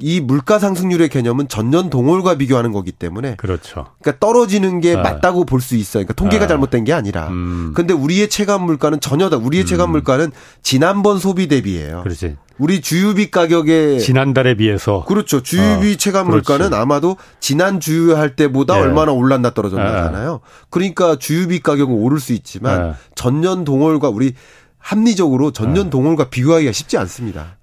[0.00, 3.86] 이 물가 상승률의 개념은 전년 동월과 비교하는 거기 때문에 그렇죠.
[4.00, 5.02] 그러니까 떨어지는 게 아.
[5.02, 6.04] 맞다고 볼 수 있어요.
[6.04, 6.48] 그러니까 통계가 아.
[6.48, 7.28] 잘못된 게 아니라.
[7.28, 7.72] 음.
[7.74, 9.66] 근데 우리의 체감 물가는 전혀 다 우리의 음.
[9.66, 10.30] 체감 물가는
[10.62, 12.02] 지난번 소비 대비예요.
[12.04, 12.36] 그렇지.
[12.58, 15.42] 우리 주유비 가격에 지난달에 비해서 그렇죠.
[15.42, 15.96] 주유비 어.
[15.96, 18.80] 체감 물가는 아마도 지난 주유할 때보다 예.
[18.82, 20.40] 얼마나 올랐나 떨어졌나잖아요.
[20.42, 20.66] 예.
[20.70, 22.92] 그러니까 주유비 가격은 오를 수 있지만 예.
[23.14, 24.34] 전년 동월과 우리
[24.78, 25.90] 합리적으로 전년 예.
[25.90, 27.57] 동월과 비교하기가 쉽지 않습니다.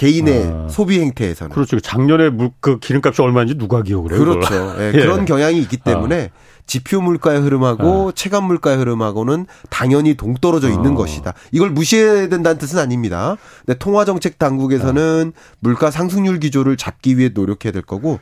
[0.00, 0.68] 개인의 아.
[0.70, 1.52] 소비 행태에서는.
[1.52, 1.78] 그렇죠.
[1.78, 4.18] 작년에 물, 그 기름값이 얼마인지 누가 기억을 해요?
[4.18, 4.74] 그렇죠.
[4.78, 4.98] 네, 예.
[4.98, 6.38] 그런 경향이 있기 때문에 아.
[6.66, 8.12] 지표 물가의 흐름하고 아.
[8.14, 10.94] 체감 물가의 흐름하고는 당연히 동떨어져 있는 아.
[10.94, 11.34] 것이다.
[11.52, 13.36] 이걸 무시해야 된다는 뜻은 아닙니다.
[13.66, 15.40] 근데 통화 정책 당국에서는 아.
[15.58, 18.20] 물가 상승률 기조를 잡기 위해 노력해야 될 거고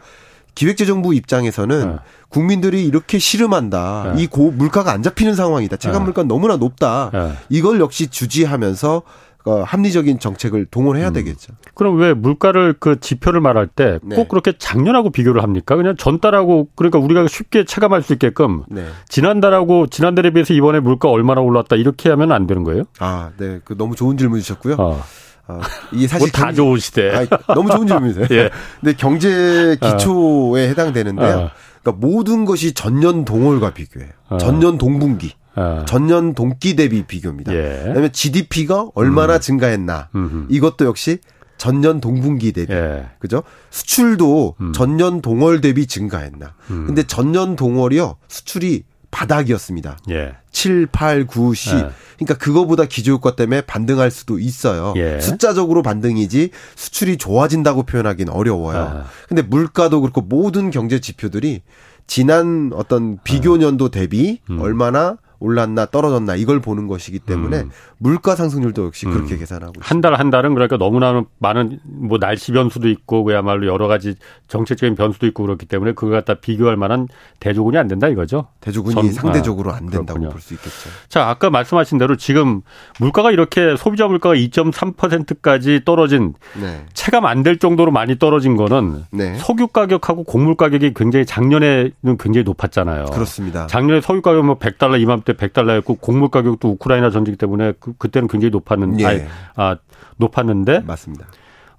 [0.57, 1.97] 기획재정부 입장에서는 네.
[2.31, 4.15] 국민들이 이렇게 씨름한다.
[4.17, 4.23] 네.
[4.23, 5.77] 이 고 물가가 안 잡히는 상황이다.
[5.77, 7.13] 체감 물가 너무나 높다.
[7.49, 9.03] 이걸 역시 주지하면서
[9.49, 11.13] 어, 합리적인 정책을 동원해야 음.
[11.15, 11.55] 되겠죠.
[11.73, 14.27] 그럼 왜 물가를 그 지표를 말할 때꼭 네.
[14.29, 15.75] 그렇게 작년하고 비교를 합니까?
[15.75, 18.85] 그냥 전달하고 그러니까 우리가 쉽게 체감할 수 있게끔 네.
[19.09, 22.85] 지난달하고 지난달에 비해서 이번에 물가 얼마나 올랐다 이렇게 하면 안 되는 거예요?
[22.99, 23.61] 아, 네.
[23.65, 24.77] 그 너무 좋은 질문 주셨고요.
[24.79, 25.03] 어.
[25.49, 25.61] 어,
[25.93, 27.11] 이게 사실 다 좋으시대.
[27.11, 28.27] 아니, 너무 좋은 질문이세요.
[28.33, 28.51] 예.
[28.81, 30.69] 근데 경제 기초에 어.
[30.69, 31.27] 해당되는데요.
[31.27, 31.51] 어.
[31.83, 34.11] 그러니까 모든 것이 전년 동월과 비교해요.
[34.29, 34.37] 어.
[34.37, 35.33] 전년 동분기.
[35.59, 35.85] 아.
[35.87, 37.53] 전년 동기 대비 비교입니다.
[37.53, 37.83] 예.
[37.87, 39.41] 그다음에 GDP가 얼마나 음.
[39.41, 40.47] 증가했나 음흠.
[40.51, 41.19] 이것도 역시
[41.57, 43.07] 전년 동분기 대비 예.
[43.19, 43.43] 그죠?
[43.71, 44.73] 수출도 음.
[44.73, 46.55] 전년 동월 대비 증가했나.
[46.71, 46.87] 음.
[46.87, 49.99] 근데 전년 동월이요 수출이 바닥이었습니다.
[50.11, 50.37] 예.
[50.53, 51.73] 7, 8, 9, 10.
[51.73, 51.91] 예.
[52.19, 54.93] 그러니까 그거보다 기조효과 때문에 반등할 수도 있어요.
[54.97, 55.19] 예.
[55.21, 58.79] 숫자적으로 반등이지 수출이 좋아진다고 표현하기는 어려워요.
[58.79, 59.05] 아.
[59.29, 61.63] 근데 물가도 그렇고 모든 경제 지표들이
[62.07, 64.61] 지난 어떤 비교 년도 대비 음.
[64.61, 67.71] 얼마나 올랐나 떨어졌나 이걸 보는 것이기 때문에 음.
[67.99, 69.13] 물가 상승률도 역시 음.
[69.13, 74.15] 그렇게 계산하고 한달한 달은 그러니까 너무나 많은 뭐 날씨 변수도 있고 그야말로 여러 가지
[74.49, 77.09] 정책적인 변수도 있고 그렇기 때문에 그거 갖다 비교할 만한
[77.41, 78.47] 대조군이 안 된다 이거죠.
[78.61, 80.91] 대조군이 전, 상대적으로 아, 안 된다고 볼 수 있겠죠.
[81.09, 82.63] 자 아까 말씀하신 대로 지금
[83.01, 86.85] 물가가 이렇게 소비자 물가가 2.3%까지 떨어진 네.
[86.95, 89.37] 체감 안 될 정도로 많이 떨어진 거는 네.
[89.37, 93.05] 석유 가격하고 곡물 가격이 굉장히 작년에는 굉장히 높았잖아요.
[93.07, 93.69] 그렇습니다.
[93.69, 98.29] 작년에 석유 가격 뭐 100달러 이맘 때 100달러였고 곡물 가격도 우크라이나 전쟁 때문에 그, 때는
[98.29, 99.27] 굉장히 높았는데 예.
[99.57, 99.77] 아,
[100.17, 101.27] 높았는데 맞습니다.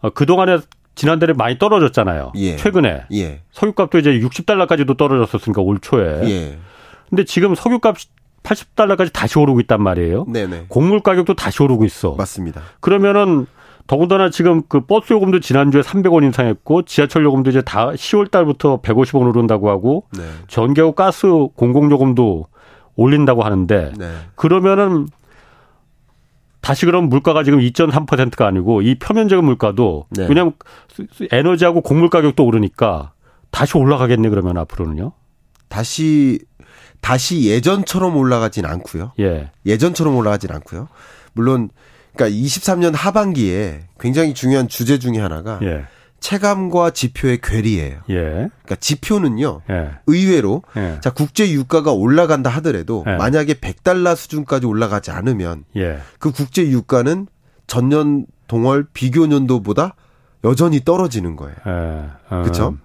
[0.01, 0.59] 어, 그동안에
[0.95, 2.33] 지난달에 많이 떨어졌잖아요.
[2.35, 2.55] 예.
[2.57, 3.41] 최근에 예.
[3.51, 6.29] 석유값도 이제 60달러까지도 떨어졌었으니까 올 초에.
[6.29, 6.57] 예.
[7.09, 7.95] 근데 지금 석유값
[8.43, 10.25] 80달러까지 다시 오르고 있단 말이에요.
[10.25, 10.65] 네네.
[10.69, 12.15] 곡물 가격도 다시 오르고 있어.
[12.15, 12.61] 맞습니다.
[12.79, 13.47] 그러면은
[13.87, 19.27] 더군다나 지금 그 버스 요금도 지난주에 300원 인상했고 지하철 요금도 이제 다 10월 달부터 150원
[19.27, 20.23] 오른다고 하고 네.
[20.47, 22.45] 전기하고 가스 공공 요금도
[22.95, 24.11] 올린다고 하는데 네.
[24.35, 25.07] 그러면은
[26.61, 30.27] 다시 그럼 물가가 지금 2.3%가 아니고 이 표면적인 물가도 네.
[30.27, 30.53] 왜냐하면
[31.31, 33.13] 에너지하고 곡물 가격도 오르니까
[33.51, 35.13] 다시 올라가겠네 그러면 앞으로는요.
[35.69, 36.39] 다시
[37.01, 39.13] 다시 예전처럼 올라가진 않고요.
[39.19, 39.51] 예.
[39.65, 40.89] 예전처럼 올라가진 않고요.
[41.33, 41.69] 물론
[42.13, 45.85] 그러니까 23년 하반기에 굉장히 중요한 주제 중에 하나가 예.
[46.19, 48.01] 체감과 지표의 괴리예요.
[48.09, 48.15] 예.
[48.15, 49.61] 그러니까 지표는요.
[49.69, 49.91] 예.
[50.07, 50.99] 의외로 예.
[51.01, 53.15] 자 국제 유가가 올라간다 하더라도 예.
[53.15, 55.99] 만약에 100달러 수준까지 올라가지 않으면 예.
[56.19, 57.27] 그 국제 유가는
[57.67, 59.95] 전년 동월 비교 년도보다
[60.43, 61.55] 여전히 떨어지는 거예요.
[61.67, 61.71] 예.
[61.71, 62.43] 음.
[62.43, 62.77] 그렇죠?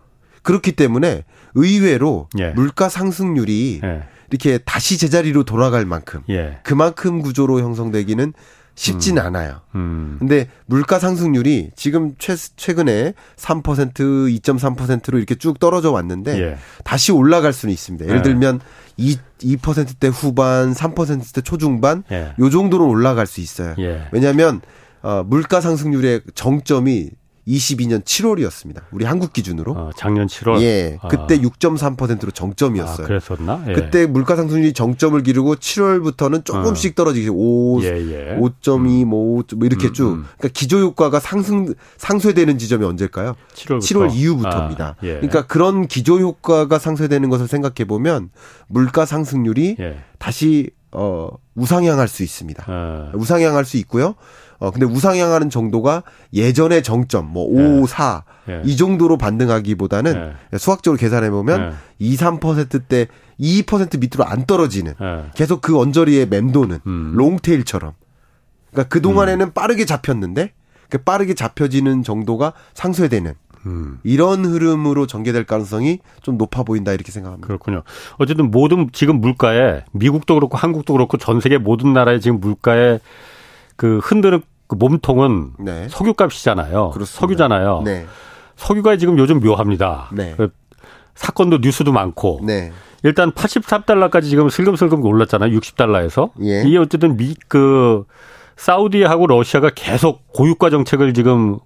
[0.43, 2.51] 그렇기 때문에 의외로 예.
[2.51, 4.03] 물가 상승률이 예.
[4.31, 6.59] 이렇게 다시 제자리로 돌아갈 만큼 예.
[6.63, 8.33] 그만큼 구조로 형성되기는
[8.75, 9.27] 쉽진 음.
[9.27, 9.61] 않아요.
[9.75, 10.17] 음.
[10.19, 16.57] 근데 물가 상승률이 지금 최, 최근에 3% 2.3%로 이렇게 쭉 떨어져 왔는데 예.
[16.83, 18.05] 다시 올라갈 수는 있습니다.
[18.07, 18.23] 예를 예.
[18.23, 18.61] 들면
[18.97, 22.35] 2, 2%대 후반, 3%대 초중반 예.
[22.39, 23.75] 요 정도로 올라갈 수 있어요.
[23.79, 24.09] 예.
[24.13, 24.61] 왜냐하면
[25.03, 27.11] 어, 물가 상승률의 정점이
[27.47, 28.83] 22년 7월이었습니다.
[28.91, 29.73] 우리 한국 기준으로.
[29.73, 30.61] 어, 작년 7월.
[30.63, 30.99] 예.
[31.09, 31.39] 그때 아.
[31.39, 33.05] 6.3%로 정점이었어요.
[33.05, 33.65] 아, 그랬었나?
[33.69, 33.73] 예.
[33.75, 36.95] 그때 물가 상승률이 정점을 기르고 7월부터는 조금씩 어.
[36.95, 38.39] 떨어지기 5, 예, 예.
[38.39, 40.09] 5.2, 뭐, 5, 뭐 이렇게 음, 쭉.
[40.13, 40.25] 음.
[40.39, 43.37] 그러니까 기저 효과가 상승 상쇄되는 지점이 언제일까요?
[43.55, 43.81] 7월부터.
[43.81, 44.85] 7월 이후부터입니다.
[44.85, 45.15] 아, 예.
[45.15, 48.31] 그러니까 그런 기저 효과가 상쇄되는 것을 생각해 보면
[48.69, 49.99] 물가 상승률이 예.
[50.19, 52.65] 다시 어 우상향할 수 있습니다.
[52.67, 53.11] 아.
[53.15, 54.15] 우상향할 수 있고요.
[54.59, 58.63] 어, 근데 우상향하는 정도가 예전의 정점, 뭐 5, 4, 예.
[58.65, 60.59] 이 정도로 반등하기보다는 예.
[60.59, 61.75] 수학적으로 계산해 보면 예.
[61.99, 63.09] 2, 3%대
[63.41, 65.25] 2% 밑으로 안 떨어지는 예.
[65.35, 67.13] 계속 그 언저리에 맴도는 음.
[67.15, 67.93] 롱테일처럼.
[68.71, 69.51] 그러니까 그동안에는 음.
[69.53, 70.53] 빠르게 잡혔는데
[70.89, 73.35] 그 빠르게 잡혀지는 정도가 상쇄되는
[73.67, 73.99] 음.
[74.05, 77.47] 이런 흐름으로 전개될 가능성이 좀 높아 보인다 이렇게 생각합니다.
[77.47, 77.83] 그렇군요.
[78.19, 82.99] 어쨌든 모든 지금 물가에 미국도 그렇고 한국도 그렇고 전 세계 모든 나라의 지금 물가에
[83.77, 85.89] 그 흔드는 그 몸통은 네.
[85.89, 86.91] 석유값이잖아요.
[86.91, 87.21] 그렇습니다.
[87.21, 87.83] 석유잖아요.
[87.85, 88.07] 네.
[88.57, 90.11] 석유가 지금 요즘 묘합니다.
[90.13, 90.35] 네.
[90.37, 90.51] 그
[91.15, 92.41] 사건도 뉴스도 많고.
[92.45, 92.73] 네.
[93.03, 95.57] 일단 83달러까지 지금 슬금슬금 올랐잖아요.
[95.59, 96.31] 60달러에서.
[96.43, 96.63] 예.
[96.67, 98.05] 이게 어쨌든 미, 그,
[98.57, 101.59] 사우디하고 러시아가 계속 고유가 정책을 지금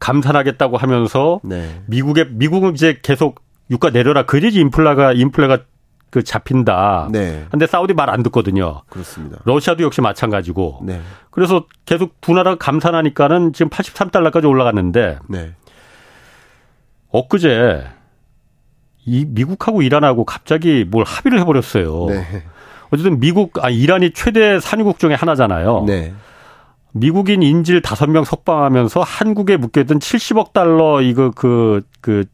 [0.00, 1.82] 감산하겠다고 하면서 네.
[1.86, 4.26] 미국의, 미국은 이제 계속 유가 내려라.
[4.26, 5.58] 그래야지 인플라가, 인플레가
[6.12, 7.08] 그 잡힌다.
[7.10, 7.46] 네.
[7.50, 8.82] 근데 사우디 말 안 듣거든요.
[8.90, 9.38] 그렇습니다.
[9.46, 10.80] 러시아도 역시 마찬가지고.
[10.82, 11.00] 네.
[11.30, 15.54] 그래서 계속 두 나라가 감산하니까는 지금 83달러까지 올라갔는데 네.
[17.08, 17.86] 엊그제
[19.06, 22.06] 이 미국하고 이란하고 갑자기 뭘 합의를 해 버렸어요.
[22.08, 22.44] 네.
[22.90, 25.84] 어쨌든 미국 아 이란이 최대 산유국 중에 하나잖아요.
[25.86, 26.12] 네.
[26.92, 32.24] 미국인 인질 다섯 명 석방하면서 한국에 묶여있던 70억 달러 이거 그그 그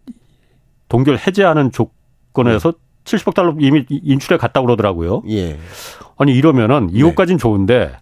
[0.88, 2.78] 동결 해제하는 조건에서 네.
[3.08, 5.22] 70억 달러 이미 인출해 갔다 그러더라고요.
[5.30, 5.58] 예.
[6.18, 7.42] 아니 이러면은 이것까지는 네.
[7.42, 7.92] 좋은데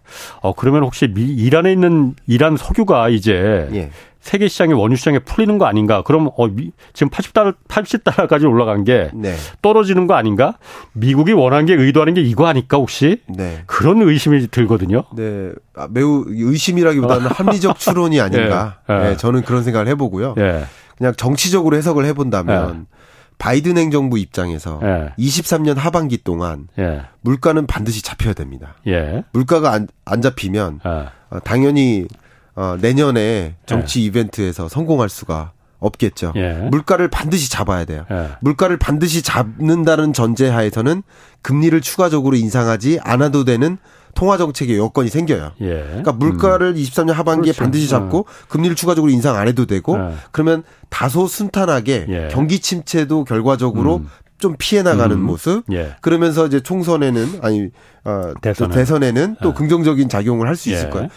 [0.40, 3.90] 어 그러면 혹시 미, 이란에 있는 이란 석유가 이제 예.
[4.20, 6.02] 세계 시장의 원유 시장에 풀리는 거 아닌가?
[6.02, 9.36] 그럼 어 미, 지금 80달러 80달러까지 올라간 게 네.
[9.62, 10.58] 떨어지는 거 아닌가?
[10.94, 13.20] 미국이 원하는 게 의도하는 게 이거 아닐까 혹시?
[13.28, 13.62] 네.
[13.66, 15.04] 그런 의심이 들거든요.
[15.14, 15.52] 네.
[15.76, 18.78] 아, 매우 의심이라기보다는 합리적 추론이 아닌가?
[18.90, 18.94] 예.
[18.94, 19.16] 네.
[19.16, 20.34] 저는 그런 생각을 해 보고요.
[20.38, 20.64] 예.
[20.98, 22.95] 그냥 정치적으로 해석을 해 본다면 예.
[23.38, 25.12] 바이든 행정부 입장에서 예.
[25.18, 27.02] 23년 하반기 동안 예.
[27.20, 28.76] 물가는 반드시 잡혀야 됩니다.
[28.86, 29.24] 예.
[29.32, 30.90] 물가가 안, 안 잡히면 예.
[31.30, 32.06] 어, 당연히
[32.54, 34.04] 어, 내년에 정치 예.
[34.04, 36.32] 이벤트에서 성공할 수가 없겠죠.
[36.36, 36.54] 예.
[36.54, 38.06] 물가를 반드시 잡아야 돼요.
[38.40, 41.02] 물가를 반드시 잡는다는 전제하에서는
[41.42, 43.76] 금리를 추가적으로 인상하지 않아도 되는
[44.16, 45.52] 통화 정책의 여건이 생겨요.
[45.60, 45.66] 예.
[45.84, 46.74] 그러니까 물가를 음.
[46.74, 47.62] 23년 하반기에 그렇죠.
[47.62, 48.24] 반드시 잡고 어.
[48.48, 50.14] 금리를 추가적으로 인상 안 해도 되고 예.
[50.32, 52.28] 그러면 다소 순탄하게 예.
[52.32, 54.08] 경기 침체도 결과적으로 음.
[54.38, 55.22] 좀 피해 나가는 음.
[55.22, 55.62] 모습.
[55.72, 55.94] 예.
[56.00, 57.68] 그러면서 이제 총선에는 아니
[58.04, 58.74] 어, 대선에.
[58.74, 59.52] 대선에는 또 예.
[59.54, 60.90] 긍정적인 작용을 할 수 있을 예.
[60.90, 61.08] 거예요.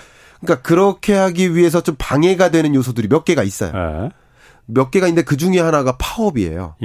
[0.41, 3.71] 그러니까 그렇게 하기 위해서 좀 방해가 되는 요소들이 몇 개가 있어요.
[3.75, 4.09] 예.
[4.67, 6.75] 몇 개가 있는데 그 중에 하나가 파업이에요.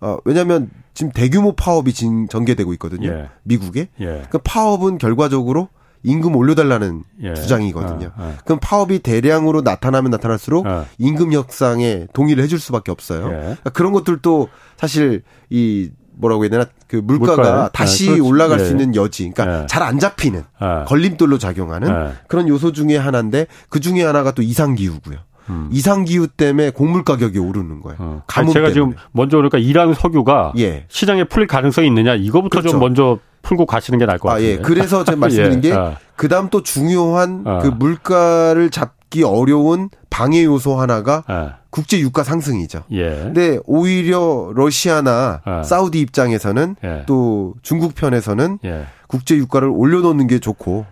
[0.00, 3.08] 어, 왜냐하면 지금 대규모 파업이 진, 전개되고 있거든요.
[3.08, 3.28] 예.
[3.42, 3.88] 미국에.
[4.00, 4.22] 예.
[4.30, 5.68] 그 파업은 결과적으로
[6.02, 7.34] 임금 올려달라는 예.
[7.34, 8.06] 주장이거든요.
[8.08, 8.34] 어, 어.
[8.44, 10.86] 그럼 파업이 대량으로 나타나면 나타날수록 어.
[10.98, 13.26] 임금 협상에 동의를 해줄 수밖에 없어요.
[13.26, 13.38] 예.
[13.40, 17.68] 그러니까 그런 것들도 사실 이 뭐라고 해야 되나 그 물가가 물가에?
[17.72, 18.64] 다시 네, 올라갈 예.
[18.64, 19.66] 수 있는 여지, 그러니까 예.
[19.66, 20.42] 잘안 잡히는
[20.86, 25.18] 걸림돌로 작용하는 그런 요소 중에 하나인데 그 중에 하나가 또 이상 기후고요.
[25.50, 25.68] 음.
[25.72, 27.96] 이상 기후 때문에 곡물 가격이 오르는 거예요.
[28.00, 28.22] 어.
[28.26, 28.72] 가뭄 제가 때문에.
[28.94, 30.84] 지금 먼저 그러니까 이란 석유가 예.
[30.88, 32.70] 시장에 풀릴 가능성이 있느냐 이거부터 그렇죠.
[32.70, 34.46] 좀 먼저 풀고 가시는 게 나을 것 같아요.
[34.46, 34.56] 아, 예.
[34.58, 35.68] 그래서 제가 말씀드린 예.
[35.70, 35.96] 게 아.
[36.16, 37.58] 그다음 또 중요한 아.
[37.58, 41.54] 그 물가를 잡기 어려운 방해 요소 하나가 아.
[41.70, 42.82] 국제 유가 상승이죠.
[42.92, 43.08] 예.
[43.08, 45.62] 근데 오히려 러시아나 아.
[45.62, 47.04] 사우디 입장에서는 예.
[47.06, 48.86] 또 중국 편에서는 예.
[49.06, 50.84] 국제 유가를 올려놓는 게 좋고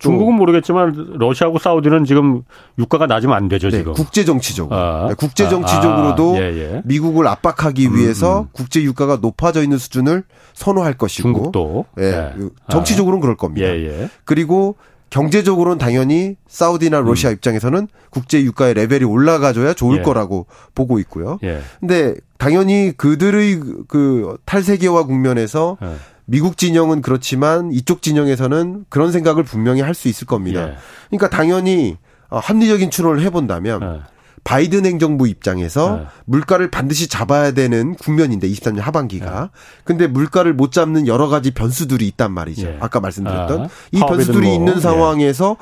[0.00, 2.42] 중국은 모르겠지만 러시아하고 사우디는 지금
[2.78, 3.92] 유가가 낮으면 안 되죠 네, 지금.
[3.92, 4.76] 국제 정치적으로.
[4.76, 5.06] 아.
[5.08, 6.82] 네, 국제 정치적으로도 아, 아, 예, 예.
[6.84, 8.46] 미국을 압박하기 음, 위해서 음.
[8.52, 10.24] 국제 유가가 높아져 있는 수준을
[10.54, 11.28] 선호할 것이고.
[11.28, 11.84] 중국도.
[12.00, 12.04] 예.
[12.04, 12.48] 예.
[12.70, 13.68] 정치적으로는 그럴 겁니다.
[13.68, 14.08] 예, 예.
[14.24, 14.76] 그리고
[15.10, 17.34] 경제적으로는 당연히 사우디나 러시아 음.
[17.34, 20.02] 입장에서는 국제 유가의 레벨이 올라가줘야 좋을 예.
[20.02, 21.38] 거라고 보고 있고요.
[21.42, 21.60] 예.
[21.80, 25.88] 근데 당연히 그들의 그 탈세계화 국면에서 예.
[26.24, 30.68] 미국 진영은 그렇지만 이쪽 진영에서는 그런 생각을 분명히 할 수 있을 겁니다.
[30.68, 30.74] 예.
[31.08, 31.96] 그러니까 당연히
[32.28, 34.00] 어, 합리적인 추론을 해본다면 예.
[34.44, 36.06] 바이든 행정부 입장에서 네.
[36.24, 39.40] 물가를 반드시 잡아야 되는 국면인데 23년 하반기가.
[39.40, 39.48] 네.
[39.84, 42.66] 근데 물가를 못 잡는 여러 가지 변수들이 있단 말이죠.
[42.66, 42.78] 예.
[42.80, 44.80] 아까 말씀드렸던 아, 이 변수들이 뭐, 있는 예.
[44.80, 45.56] 상황에서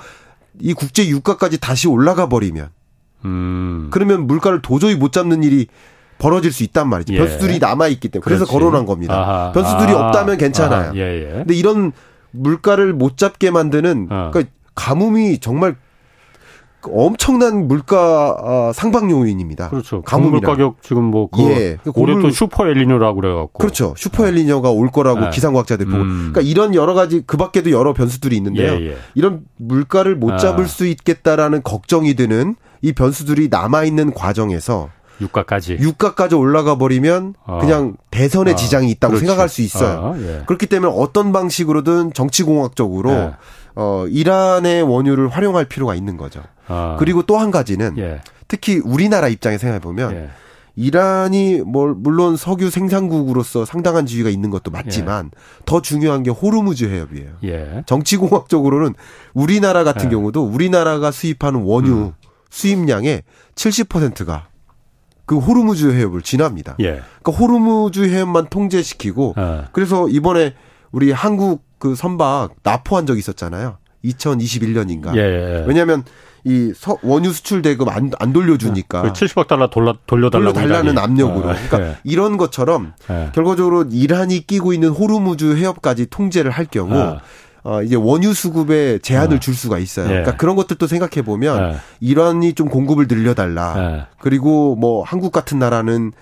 [0.61, 2.69] 이 국제 유가까지 다시 올라가 버리면
[3.25, 3.89] 음.
[3.91, 5.67] 그러면 물가를 도저히 못 잡는 일이
[6.19, 7.15] 벌어질 수 있단 말이죠.
[7.15, 7.19] 예.
[7.19, 9.15] 변수들이 남아 있기 때문에 그래서 거론한 겁니다.
[9.15, 9.53] 아하.
[9.53, 10.07] 변수들이 아.
[10.07, 10.93] 없다면 괜찮아요.
[10.97, 11.33] 예, 예.
[11.39, 11.93] 근데 이런
[12.31, 14.31] 물가를 못 잡게 만드는 어.
[14.33, 15.77] 그러니까 가뭄이 정말
[16.83, 19.69] 엄청난 물가 아, 상방 요인입니다.
[19.69, 20.03] 그렇죠.
[20.03, 21.79] 가물 가격 지금 뭐그 예.
[21.95, 23.95] 올해 또 슈퍼 엘리뇨라고 그래갖고 그렇죠.
[23.97, 25.31] 슈퍼 엘리뇨가 올 거라고 네.
[25.31, 26.31] 기상과학자들이 보고 음.
[26.33, 28.75] 그러니까 이런 여러 가지 그 밖에도 여러 변수들이 있는데요.
[28.75, 28.97] 예, 예.
[29.15, 30.37] 이런 물가를 못 아.
[30.37, 30.67] 잡을 아.
[30.69, 34.89] 수 있겠다라는 걱정이 드는 이 변수들이 남아 있는 과정에서
[35.21, 37.59] 유가까지 유가까지 올라가 버리면 어.
[37.61, 38.55] 그냥 대선에 어.
[38.55, 39.27] 지장이 있다고 그렇죠.
[39.27, 39.99] 생각할 수 있어요.
[39.99, 40.43] 어, 예.
[40.47, 43.33] 그렇기 때문에 어떤 방식으로든 정치공학적으로 예.
[43.75, 46.43] 어 이란의 원유를 활용할 필요가 있는 거죠.
[46.67, 46.97] 아.
[46.99, 48.21] 그리고 또 한 가지는 예.
[48.49, 50.31] 특히 우리나라 입장에 생각해 보면 예.
[50.75, 55.63] 이란이 뭐 물론 석유 생산국으로서 상당한 지위가 있는 것도 맞지만 예.
[55.65, 57.31] 더 중요한 게 호르무즈 해협이에요.
[57.45, 57.83] 예.
[57.87, 58.95] 정치공학적으로는
[59.35, 60.11] 우리나라 같은 예.
[60.11, 62.13] 경우도 우리나라가 수입하는 원유 음.
[62.51, 63.23] 수입량의
[63.57, 64.47] 70%가
[65.29, 66.75] 그 호르무즈 해협을 지납니다.
[66.81, 67.03] 예.
[67.23, 69.65] 그러니까 호르무즈 해협만 통제시키고 예.
[69.73, 70.55] 그래서 이번에
[70.91, 73.77] 우리 한국 그 선박 납포한 적이 있었잖아요.
[74.07, 75.15] 2021년인가.
[75.17, 75.65] 예, 예.
[75.67, 76.03] 왜냐하면
[76.45, 76.73] 이
[77.03, 79.03] 원유 수출 대금 안, 안 돌려주니까.
[79.03, 80.55] 그 70억 달러 돌려, 돌려달라고.
[80.55, 81.51] 돌려달라는 압력으로.
[81.51, 81.97] 어, 그러니까 예.
[82.05, 83.31] 이런 것처럼 예.
[83.35, 87.19] 결과적으로 이란이 끼고 있는 호르무즈 해협까지 통제를 할 경우 예.
[87.69, 89.41] 어, 이제 원유 수급에 제한을 어.
[89.41, 90.07] 줄 수가 있어요.
[90.07, 90.09] 예.
[90.09, 91.77] 그러니까 그런 것들도 생각해 보면 예.
[92.01, 93.75] 이란이 좀 공급을 늘려달라.
[93.77, 94.07] 예.
[94.21, 96.13] 그리고 뭐 한국 같은 나라는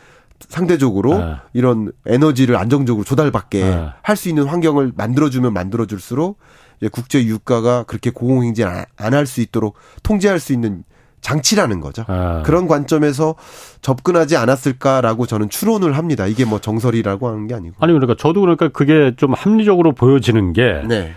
[0.49, 1.37] 상대적으로 예.
[1.53, 3.89] 이런 에너지를 안정적으로 조달받게 예.
[4.03, 6.39] 할수 있는 환경을 만들어주면 만들어줄수록
[6.81, 10.83] 이제 국제 유가가 그렇게 고공행진 안 할 수 있도록 통제할 수 있는
[11.21, 12.05] 장치라는 거죠.
[12.09, 12.43] 아.
[12.45, 13.35] 그런 관점에서
[13.83, 16.27] 접근하지 않았을까라고 저는 추론을 합니다.
[16.27, 17.77] 이게 뭐 정설이라고 하는 게 아니고.
[17.81, 21.15] 아니 그러니까 저도 그러니까 그게 좀 합리적으로 보여지는 게 네.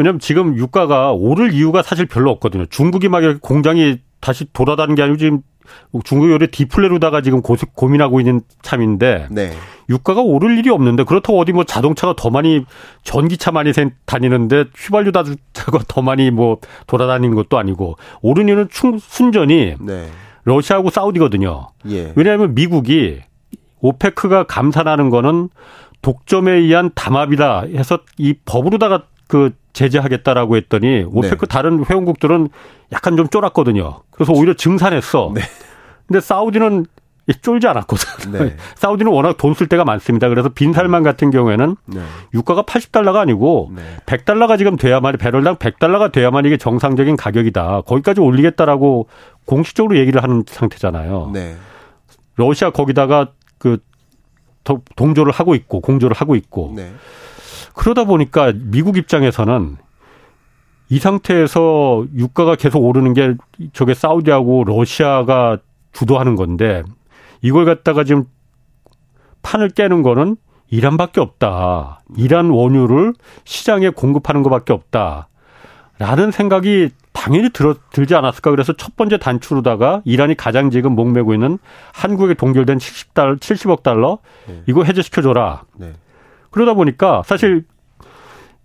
[0.00, 2.64] 왜냐하면 지금 유가가 오를 이유가 사실 별로 없거든요.
[2.70, 5.42] 중국이 막 이렇게 공장이 다시 돌아다니는 게 아니고 지금
[6.04, 9.52] 중국이 오히려 디플레로다가 지금 고, 고민하고 있는 참인데 네.
[9.90, 12.64] 유가가 오를 일이 없는데 그렇다고 어디 뭐 자동차가 더 많이
[13.02, 13.72] 전기차 많이
[14.06, 20.08] 다니는데 휘발유 자동차가 더 많이 뭐 돌아다니는 것도 아니고 오른 이유는 충, 순전히 네.
[20.44, 21.68] 러시아하고 사우디거든요.
[21.90, 22.14] 예.
[22.16, 23.20] 왜냐하면 미국이
[23.80, 25.50] 오페크가 감산하는 거는
[26.00, 31.46] 독점에 의한 담합이다 해서 이 법으로다가 그 제재하겠다라고 했더니 오페크 네.
[31.46, 32.48] 다른 회원국들은
[32.92, 34.00] 약간 좀 쫄았거든요.
[34.10, 35.30] 그래서 오히려 증산했어.
[35.34, 35.42] 네.
[36.08, 36.86] 근데 사우디는
[37.42, 38.32] 쫄지 않았거든.
[38.32, 38.56] 네.
[38.74, 40.28] 사우디는 워낙 돈 쓸 때가 많습니다.
[40.28, 42.00] 그래서 빈 살만 같은 경우에는 네.
[42.34, 43.82] 유가가 80달러가 아니고 네.
[44.06, 47.82] 100달러가 지금 돼야만 배럴당 100달러가 돼야만 이게 정상적인 가격이다.
[47.82, 49.06] 거기까지 올리겠다라고
[49.46, 51.30] 공식적으로 얘기를 하는 상태잖아요.
[51.32, 51.54] 네.
[52.34, 53.28] 러시아 거기다가
[53.58, 53.78] 그
[54.96, 56.92] 동조를 하고 있고 공조를 하고 있고 네.
[57.74, 59.76] 그러다 보니까 미국 입장에서는
[60.88, 63.34] 이 상태에서 유가가 계속 오르는 게
[63.72, 65.58] 저게 사우디하고 러시아가
[65.92, 66.82] 주도하는 건데
[67.42, 68.24] 이걸 갖다가 지금
[69.42, 70.36] 판을 깨는 거는
[70.68, 72.00] 이란밖에 없다.
[72.16, 75.28] 이란 원유를 시장에 공급하는 것밖에 없다.
[75.98, 78.50] 라는 생각이 당연히 들어, 들지 않았을까.
[78.50, 81.58] 그래서 첫 번째 단추로다가 이란이 가장 지금 목매고 있는
[81.92, 84.62] 한국에 동결된 70달러, 70억 달러 네.
[84.66, 85.64] 이거 해제시켜줘라.
[85.76, 85.92] 네.
[86.50, 87.64] 그러다 보니까 사실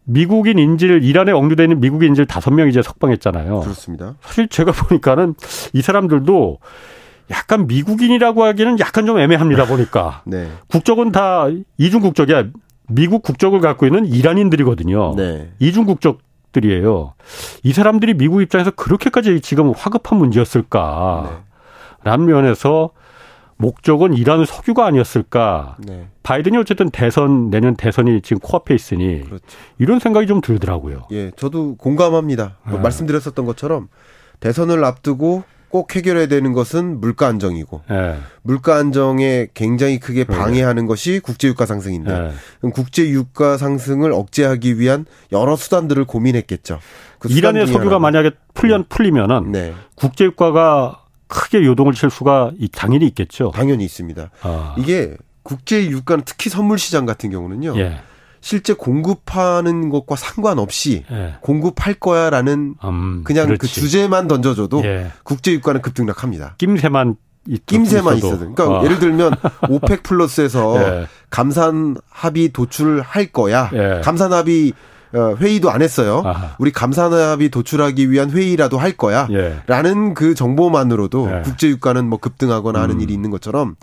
[0.05, 3.61] 미국인 인질 이란에 억류되는 미국인 인질 다섯 명 이제 석방했잖아요.
[3.61, 4.15] 그렇습니다.
[4.21, 5.35] 사실 제가 보니까는
[5.73, 6.59] 이 사람들도
[7.31, 10.21] 약간 미국인이라고 하기는 약간 좀 애매합니다 보니까.
[10.27, 10.47] 네.
[10.67, 12.45] 국적은 다 이중 국적이야.
[12.87, 15.15] 미국 국적을 갖고 있는 이란인들이거든요.
[15.15, 15.51] 네.
[15.57, 17.15] 이중 국적들이에요.
[17.63, 21.29] 이 사람들이 미국 입장에서 그렇게까지 지금 화급한 문제였을까?
[21.31, 21.37] 네.
[22.03, 22.91] 라는 면에서
[23.57, 25.77] 목적은 이란 석유가 아니었을까.
[25.79, 26.07] 네.
[26.23, 29.43] 바이든이 어쨌든 대선 내년 대선이 지금 코앞에 있으니 그렇죠.
[29.77, 31.07] 이런 생각이 좀 들더라고요.
[31.11, 32.57] 예, 저도 공감합니다.
[32.69, 32.77] 네.
[32.77, 33.87] 말씀드렸었던 것처럼
[34.39, 38.17] 대선을 앞두고 꼭 해결해야 되는 것은 물가 안정이고 네.
[38.43, 40.37] 물가 안정에 굉장히 크게 네.
[40.37, 40.87] 방해하는 네.
[40.87, 42.11] 것이 국제 유가 상승인데
[42.61, 42.69] 네.
[42.73, 46.79] 국제 유가 상승을 억제하기 위한 여러 수단들을 고민했겠죠.
[47.19, 48.83] 그 이란의 석유가 만약에 풀려 네.
[48.87, 49.73] 풀리면은 네.
[49.95, 53.51] 국제 유가가 크게 요동을 칠 수가 당연히 있겠죠.
[53.53, 54.29] 당연히 있습니다.
[54.41, 54.75] 아.
[54.77, 57.77] 이게 국제 유가는 특히 선물 시장 같은 경우는요.
[57.77, 57.99] 예.
[58.41, 61.35] 실제 공급하는 것과 상관없이 예.
[61.41, 63.73] 공급할 거야라는 음, 그냥 그 그렇지.
[63.73, 65.11] 그 주제만 던져줘도 예.
[65.23, 66.55] 국제 유가는 급등락합니다.
[66.59, 67.15] 낌새만
[67.65, 68.37] 낌새만 있어도.
[68.37, 68.83] 그러니까 어.
[68.83, 69.33] 예를 들면
[69.69, 71.07] 오펙 플러스에서 예.
[71.29, 73.69] 감산 합의 도출할 거야.
[73.73, 74.01] 예.
[74.03, 74.75] 감산 합의 어,
[75.39, 76.21] 회의도 안 했어요.
[76.25, 76.55] 아하.
[76.59, 79.27] 우리 감산합의 도출하기 위한 회의라도 할 거야.
[79.31, 79.57] 예.
[79.67, 81.41] 라는 그 정보만으로도 예.
[81.43, 83.01] 국제 유가는 뭐 급등하거나 하는 음.
[83.01, 83.75] 일이 있는 것처럼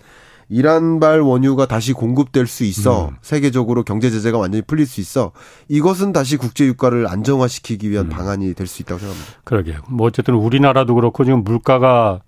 [0.48, 3.08] 이란발 원유가 다시 공급될 수 있어.
[3.08, 3.16] 음.
[3.22, 5.32] 세계적으로 경제 제재가 완전히 풀릴 수 있어.
[5.68, 8.10] 이것은 다시 국제 유가를 안정화시키기 위한 음.
[8.10, 9.32] 방안이 될 수 있다고 생각합니다.
[9.44, 9.78] 그러게요.
[9.88, 12.20] 뭐 어쨌든 우리나라도 그렇고 지금 물가가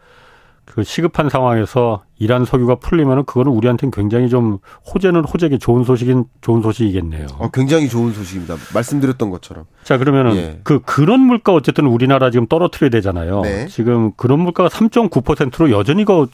[0.64, 4.58] 그 시급한 상황에서 이란 석유가 풀리면은 그거는 우리한테는 굉장히 좀
[4.92, 7.26] 호재는 호재기 좋은 소식인 좋은 소식이겠네요.
[7.38, 8.56] 어, 굉장히 좋은 소식입니다.
[8.72, 9.64] 말씀드렸던 것처럼.
[9.82, 10.60] 자 그러면은 예.
[10.64, 13.42] 그 그런 물가 어쨌든 우리나라 지금 떨어뜨려야 되잖아요.
[13.42, 13.66] 네.
[13.68, 16.26] 지금 그런 물가가 3.9%로 여전히 그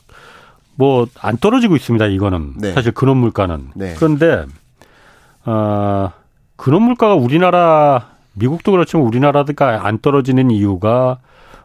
[0.76, 2.06] 뭐안 떨어지고 있습니다.
[2.06, 2.72] 이거는 네.
[2.72, 3.94] 사실 근원 물가는 네.
[3.96, 4.46] 그런데
[5.44, 6.12] 어,
[6.56, 11.18] 근원 물가가 우리나라 미국도 그렇지만 우리나라가 안 떨어지는 이유가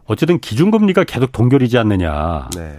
[0.05, 2.49] 어쨌든 기준금리가 계속 동결이지 않느냐.
[2.55, 2.77] 네.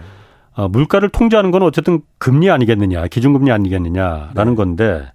[0.53, 4.55] 어, 물가를 통제하는 건 어쨌든 금리 아니겠느냐, 기준금리 아니겠느냐라는 네.
[4.55, 5.11] 건데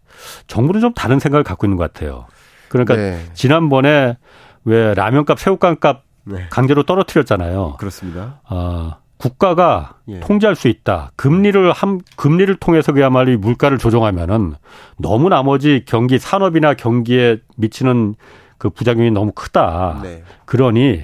[0.46, 2.26] 정부는 좀 다른 생각을 갖고 있는 것 같아요.
[2.68, 3.18] 그러니까 네.
[3.34, 4.16] 지난번에
[4.64, 6.46] 왜 라면값, 새우깡값 네.
[6.50, 7.76] 강제로 떨어뜨렸잖아요.
[7.78, 8.40] 그렇습니다.
[8.48, 10.20] 어, 국가가 예.
[10.20, 11.12] 통제할 수 있다.
[11.16, 14.54] 금리를 한 금리를 통해서 그야말로 물가를 조정하면은
[14.98, 18.14] 너무 나머지 경기 산업이나 경기에 미치는
[18.58, 20.00] 그 부작용이 너무 크다.
[20.02, 20.22] 네.
[20.44, 21.02] 그러니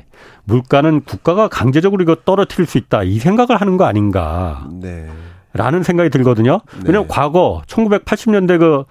[0.48, 3.02] 물가는 국가가 강제적으로 이거 떨어뜨릴 수 있다.
[3.02, 4.66] 이 생각을 하는 거 아닌가.
[4.72, 5.06] 네.
[5.52, 6.60] 라는 생각이 들거든요.
[6.84, 7.08] 왜냐면 네.
[7.08, 8.84] 과거 1980년대 그,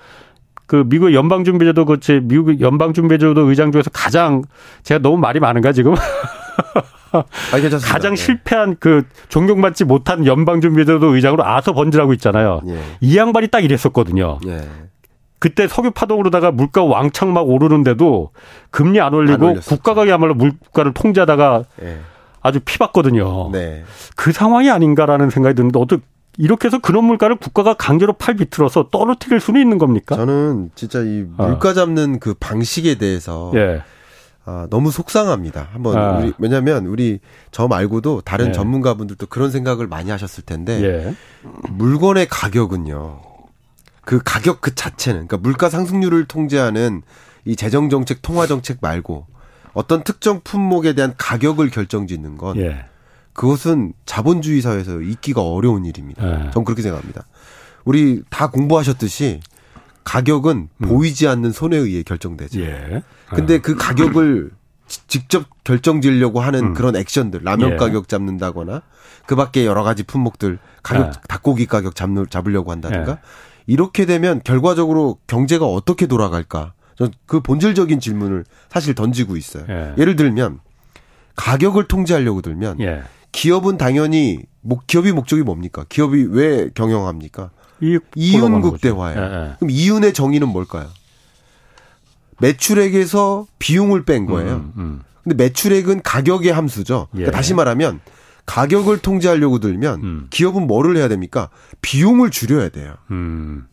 [0.68, 4.44] 그 미국 연방준비제도 그치 미국 연방준비제도 의장 중에서 가장
[4.84, 5.96] 제가 너무 말이 많은가 지금?
[7.54, 8.16] 아니, 가장 네.
[8.16, 12.62] 실패한 그 존경받지 못한 연방준비제도 의장으로 아서 번지라고 있잖아요.
[12.68, 12.80] 예.
[13.02, 14.40] 이 양반이 딱 이랬었거든요.
[14.48, 14.62] 예.
[15.40, 18.32] 그때 석유 파동으로다가 물가 왕창 막 오르는데도
[18.72, 22.00] 금리 안 올리고 안 국가가 그야말로 물가를 통제하다가 예.
[22.42, 23.52] 아주 피봤거든요.
[23.52, 23.84] 네.
[24.16, 26.02] 그 상황이 아닌가라는 생각이 드는데 어떻게
[26.38, 30.16] 이렇게 해서 그런 물가를 국가가 강제로 팔 비틀어서 떨어뜨릴 수는 있는 겁니까?
[30.16, 32.18] 저는 진짜 이 물가 잡는 어.
[32.20, 33.82] 그 방식에 대해서 예.
[34.46, 35.70] 아, 너무 속상합니다.
[35.74, 36.18] 한번 아.
[36.18, 37.20] 우리 왜냐하면 우리
[37.52, 38.52] 저 말고도 다른 예.
[38.54, 41.16] 전문가분들도 그런 생각을 많이 하셨을 텐데 예.
[41.72, 43.27] 물건의 가격은요.
[44.08, 47.02] 그 가격 그 자체는 그러니까 물가 상승률을 통제하는
[47.44, 49.28] 이 재정 정책 통화 정책 말고
[49.74, 52.86] 어떤 특정 품목에 대한 가격을 결정짓는 건 예.
[53.34, 56.46] 그것은 자본주의 사회에서 있기가 어려운 일입니다.
[56.46, 56.52] 예.
[56.52, 57.26] 전 그렇게 생각합니다.
[57.84, 59.42] 우리 다 공부하셨듯이
[60.06, 60.88] 가격은 음.
[60.88, 62.62] 보이지 않는 손에 의해 결정되죠.
[62.62, 63.04] 예.
[63.28, 64.52] 근데 그 가격을
[64.88, 66.74] 직접 결정지으려고 하는 음.
[66.74, 67.76] 그런 액션들, 라면 예.
[67.76, 68.84] 가격 잡는다거나
[69.26, 71.12] 그 밖에 여러 가지 품목들 가격, 예.
[71.28, 73.18] 닭고기 가격 잡는, 잡으려고 한다든가 예.
[73.68, 76.74] 이렇게 되면 결과적으로 경제가 어떻게 돌아갈까?
[77.28, 79.66] 그 본질적인 질문을 사실 던지고 있어요.
[79.70, 80.04] 예.
[80.04, 80.60] 를 들면
[81.36, 83.04] 가격을 통제하려고 들면 예.
[83.32, 85.86] 기업은 당연히 목, 기업이 목적이 뭡니까?
[85.88, 87.52] 기업이 왜 경영합니까?
[88.16, 89.20] 이윤 극대화예요.
[89.20, 89.56] 예, 예.
[89.60, 90.88] 그럼 이윤의 정의는 뭘까요?
[92.40, 94.56] 매출액에서 비용을 뺀 거예요.
[94.56, 95.02] 음, 음.
[95.24, 97.08] 근데 매출액은 가격의 함수죠.
[97.12, 97.32] 그러니까 예.
[97.32, 98.00] 다시 말하면
[98.48, 100.28] 가격을 통제하려고 들면 음.
[100.32, 101.50] 기업은 뭐를 해야 됩니까?
[101.82, 102.96] 비용을 줄여야 돼요.
[103.12, 103.68] 음.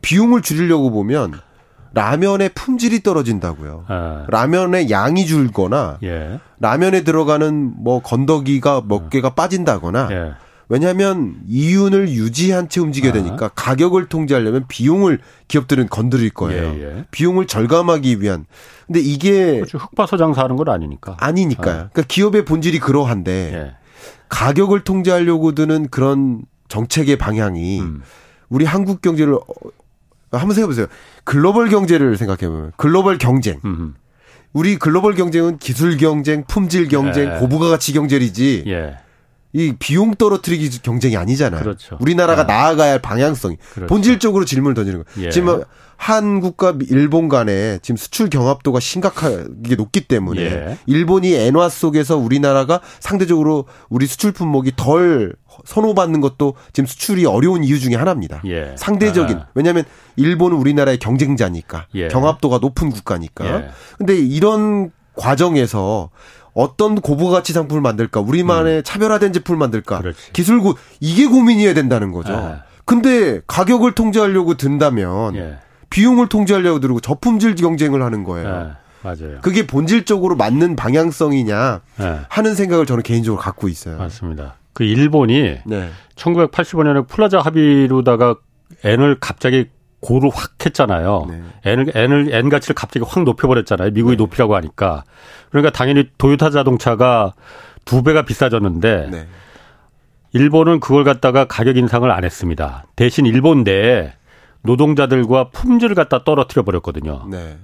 [0.00, 1.34] 비용을 줄이려고 보면
[1.92, 3.84] 라면의 품질이 떨어진다고요.
[3.88, 4.26] 아.
[4.28, 6.38] 라면의 양이 줄거나 예.
[6.60, 9.08] 라면에 들어가는 뭐 건더기가 몇 음.
[9.10, 10.32] 개가 빠진다거나 예.
[10.68, 13.14] 왜냐하면 이윤을 유지한 채 움직여야 아.
[13.14, 13.50] 되니까 아.
[13.56, 15.18] 가격을 통제하려면 비용을
[15.48, 16.62] 기업들은 건드릴 거예요.
[16.62, 17.04] 예, 예.
[17.10, 18.46] 비용을 절감하기 위한.
[18.86, 19.78] 근데 이게 그렇죠.
[19.78, 21.16] 흙봐서 장사하는 건 아니니까.
[21.18, 21.74] 아니니까요.
[21.74, 21.88] 아.
[21.92, 23.79] 그러니까 기업의 본질이 그러한데 예.
[24.30, 28.02] 가격을 통제하려고 드는 그런 정책의 방향이 음.
[28.48, 29.40] 우리 한국 경제를 어,
[30.32, 30.86] 한번 생각해 보세요.
[31.24, 33.60] 글로벌 경제를 생각해 보면 글로벌 경쟁.
[33.64, 33.92] 음흠.
[34.52, 37.38] 우리 글로벌 경쟁은 기술 경쟁, 품질 경쟁, 예.
[37.38, 38.64] 고부가 가치 경쟁이지.
[38.66, 38.96] 예.
[39.52, 41.62] 이 비용 떨어뜨리기 경쟁이 아니잖아요.
[41.62, 41.98] 그렇죠.
[42.00, 42.52] 우리나라가 네.
[42.52, 43.88] 나아가야 할 방향성이 그렇죠.
[43.88, 45.26] 본질적으로 질문을 던지는 거예요.
[45.26, 45.30] 예.
[45.30, 45.62] 지금
[46.00, 50.78] 한국과 일본 간에 지금 수출 경합도가 심각하게 높기 때문에 예.
[50.86, 55.34] 일본이 엔화 속에서 우리나라가 상대적으로 우리 수출 품목이 덜
[55.66, 58.40] 선호받는 것도 지금 수출이 어려운 이유 중에 하나입니다.
[58.46, 58.74] 예.
[58.78, 59.46] 상대적인 아.
[59.54, 59.84] 왜냐하면
[60.16, 62.08] 일본은 우리나라의 경쟁자니까 예.
[62.08, 63.44] 경합도가 높은 국가니까.
[63.44, 63.68] 예.
[63.98, 66.08] 근데 이런 과정에서
[66.54, 68.20] 어떤 고부가치 상품을 만들까?
[68.20, 68.82] 우리만의 음.
[68.82, 69.98] 차별화된 제품을 만들까?
[69.98, 70.32] 그렇지.
[70.32, 72.32] 기술고 이게 고민이어야 된다는 거죠.
[72.32, 72.62] 아.
[72.86, 75.58] 근데 가격을 통제하려고 든다면 예.
[75.90, 78.48] 비용을 통제하려고 들고 저품질 경쟁을 하는 거예요.
[78.48, 78.80] 예.
[79.02, 79.40] 맞아요.
[79.40, 82.20] 그게 본질적으로 맞는 방향성이냐 예.
[82.28, 83.98] 하는 생각을 저는 개인적으로 갖고 있어요.
[83.98, 84.56] 맞습니다.
[84.72, 85.90] 그 일본이 네.
[86.16, 88.36] 1985년에 플라자 합의로다가
[88.84, 89.68] 엔을 갑자기
[90.00, 91.26] 고를 확 했잖아요.
[91.28, 91.42] 네.
[91.64, 93.90] 엔을, 엔을, 엔 가치를 갑자기 확 높여버렸잖아요.
[93.90, 94.22] 미국이 네.
[94.22, 95.04] 높이라고 하니까.
[95.50, 97.34] 그러니까 당연히 도요타 자동차가
[97.84, 99.26] 두 배가 비싸졌는데 네.
[100.32, 102.84] 일본은 그걸 갖다가 가격 인상을 안 했습니다.
[102.96, 104.12] 대신 일본 내에
[104.62, 107.26] 노동자들과 품질을 갖다 떨어뜨려 버렸거든요.
[107.30, 107.58] 네.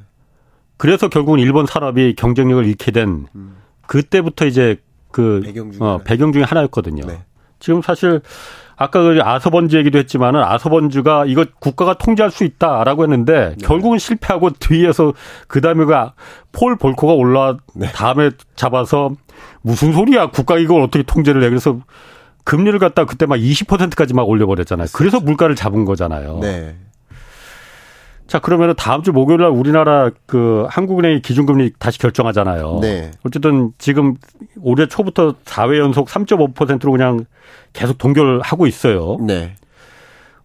[0.77, 3.57] 그래서 결국은 일본 산업이 경쟁력을 잃게 된 음.
[3.87, 4.77] 그때부터 이제
[5.11, 7.07] 그 배경, 중 어, 배경 중에 하나였거든요.
[7.07, 7.25] 네.
[7.59, 8.21] 지금 사실
[8.77, 13.67] 아까 그 아서번즈 얘기도 했지만은 아서번즈가 이거 국가가 통제할 수 있다라고 했는데 네.
[13.67, 15.15] 결국은 실패하고 뒤에서
[15.49, 16.13] 그 다음에가
[16.53, 17.91] 폴 볼코가 올라 네.
[17.93, 19.13] 다음에 잡아서
[19.63, 21.79] 무슨 소리야 국가 이걸 어떻게 통제를 해 그래서
[22.47, 24.87] 금리를 갖다 그때 막 20%까지 막 올려버렸잖아요.
[24.93, 26.39] 그래서 물가를 잡은 거잖아요.
[26.41, 26.77] 네.
[28.29, 32.79] 자, 그러면 다음 주 목요일 날 우리나라 그 한국은행이 기준금리 다시 결정하잖아요.
[32.81, 33.11] 네.
[33.25, 34.15] 어쨌든 지금
[34.61, 37.25] 올해 초부터 4회 연속 3.5%로 그냥
[37.73, 39.19] 계속 동결하고 있어요.
[39.21, 39.57] 네.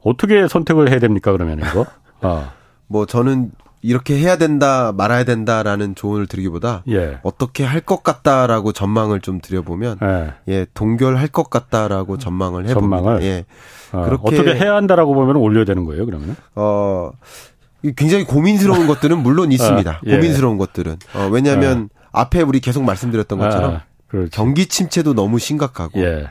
[0.03, 1.85] 어떻게 선택을 해야 됩니까, 그러면 이거?
[2.21, 2.53] 아.
[2.87, 3.51] 뭐 저는
[3.83, 7.19] 이렇게 해야 된다, 말아야 된다라는 조언을 드리기보다 예.
[7.23, 12.97] 어떻게 할 것 같다라고 전망을 좀 드려보면 예, 예 동결할 것 같다라고 전망을 해봅니다.
[12.97, 13.45] 전망을 예.
[13.91, 16.35] 어, 그렇게 어떻게 해야 한다라고 보면 올려야 되는 거예요, 그러면?
[16.55, 17.11] 어
[17.95, 19.91] 굉장히 고민스러운 것들은 물론 있습니다.
[19.91, 20.11] 아, 예.
[20.15, 20.97] 고민스러운 것들은.
[21.15, 22.21] 어, 왜냐하면 아.
[22.21, 23.81] 앞에 우리 계속 말씀드렸던 것처럼 아,
[24.31, 26.29] 경기 침체도 너무 심각하고 예.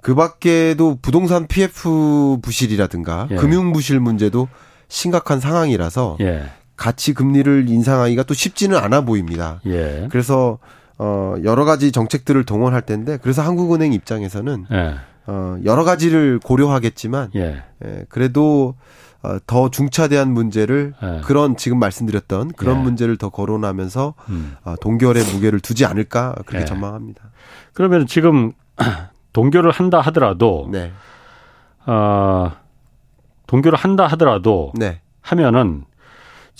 [0.00, 3.36] 그 밖에도 부동산 PF 부실이라든가 예.
[3.36, 4.48] 금융 부실 문제도
[4.88, 6.44] 심각한 상황이라서 예.
[6.80, 9.60] 같이 금리를 인상하기가 또 쉽지는 않아 보입니다.
[9.66, 10.08] 예.
[10.10, 10.58] 그래서
[10.96, 14.94] 어 여러 가지 정책들을 동원할 텐데 그래서 한국은행 입장에서는 예.
[15.26, 17.62] 어 여러 가지를 고려하겠지만 예.
[17.84, 18.76] 예 그래도
[19.22, 21.20] 어, 더 중차대한 문제를 네.
[21.24, 22.84] 그런 지금 말씀드렸던 그런 네.
[22.84, 24.56] 문제를 더 거론하면서 음.
[24.64, 26.64] 어, 동결의 무게를 두지 않을까 그렇게 네.
[26.64, 27.24] 전망합니다.
[27.74, 28.52] 그러면 지금
[29.34, 30.92] 동결을 한다 하더라도 네.
[31.84, 32.52] 어,
[33.48, 35.02] 동결을 한다 하더라도 네.
[35.20, 35.84] 하면은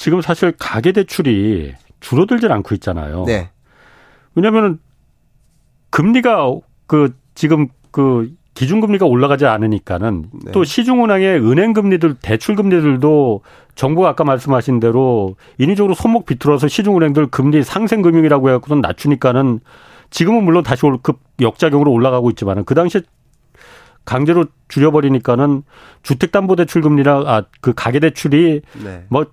[0.01, 3.24] 지금 사실 가계 대출이 줄어들질 않고 있잖아요.
[3.26, 3.51] 네.
[4.34, 4.78] 왜냐면은
[5.90, 6.55] 금리가
[6.86, 10.53] 그 지금 그 기준금리가 올라가지 않으니까는 네.
[10.53, 13.42] 또 시중은행의 은행금리들 대출금리들도
[13.74, 19.61] 정부가 아까 말씀하신 대로 인위적으로 손목 비틀어서 시중은행들 금리 상생금융이라고 해갖고는 낮추니까는
[20.09, 23.03] 지금은 물론 다시 급 역작용으로 올라가고 있지만은 그 당시에
[24.07, 25.62] 강제로 줄여버리니까는
[26.05, 29.05] 주택담보대출금리나 아그 가계대출이 네.
[29.11, 29.26] 뭐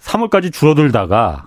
[0.00, 1.46] 3월까지 줄어들다가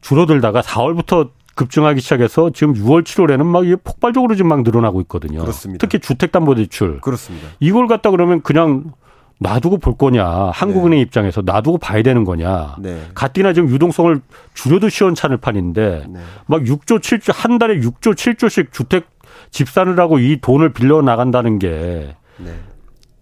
[0.00, 5.40] 줄어들다가 4월부터 급증하기 시작해서 지금 6월, 7월에는 막 이게 폭발적으로 지금 막 늘어나고 있거든요.
[5.40, 5.86] 그렇습니다.
[5.86, 7.00] 특히 주택담보대출.
[7.00, 7.48] 그렇습니다.
[7.60, 8.92] 이걸 갖다 그러면 그냥
[9.40, 10.26] 놔두고 볼 거냐.
[10.54, 11.02] 한국은행 네.
[11.02, 12.76] 입장에서 놔두고 봐야 되는 거냐.
[12.78, 13.02] 네.
[13.14, 14.20] 가뜩이나 지금 유동성을
[14.54, 16.20] 줄여도 시원찮을 판인데 네.
[16.46, 19.06] 막 6조, 7조, 한 달에 6조, 7조씩 주택
[19.50, 22.54] 집 사느라고 이 돈을 빌려 나간다는 게 네.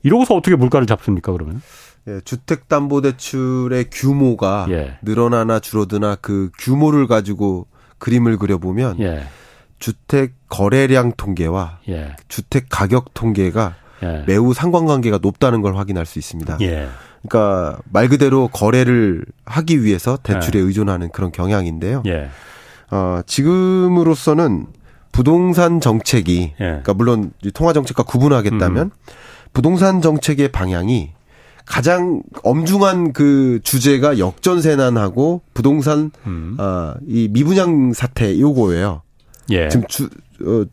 [0.02, 1.60] 이러고서 어떻게 물가를 잡습니까, 그러면?
[2.08, 4.98] 예, 주택담보대출의 규모가 예.
[5.02, 7.66] 늘어나나 줄어드나 그 규모를 가지고
[7.98, 9.24] 그림을 그려보면 예.
[9.78, 12.16] 주택 거래량 통계와 예.
[12.28, 14.24] 주택 가격 통계가 예.
[14.26, 16.58] 매우 상관관계가 높다는 걸 확인할 수 있습니다.
[16.62, 16.88] 예.
[17.22, 20.64] 그러니까 말 그대로 거래를 하기 위해서 대출에 예.
[20.64, 22.02] 의존하는 그런 경향인데요.
[22.06, 22.30] 예.
[22.90, 24.66] 어, 지금으로서는
[25.12, 28.90] 부동산 정책이 그러니까 물론 통화 정책과 구분하겠다면 음.
[29.52, 31.12] 부동산 정책의 방향이
[31.68, 36.56] 가장 엄중한 그 주제가 역전세난하고 부동산 음.
[36.58, 39.02] 어 이 미분양 사태 요거예요.
[39.50, 39.68] 예.
[39.68, 40.08] 지금 주
[40.44, 40.64] 어,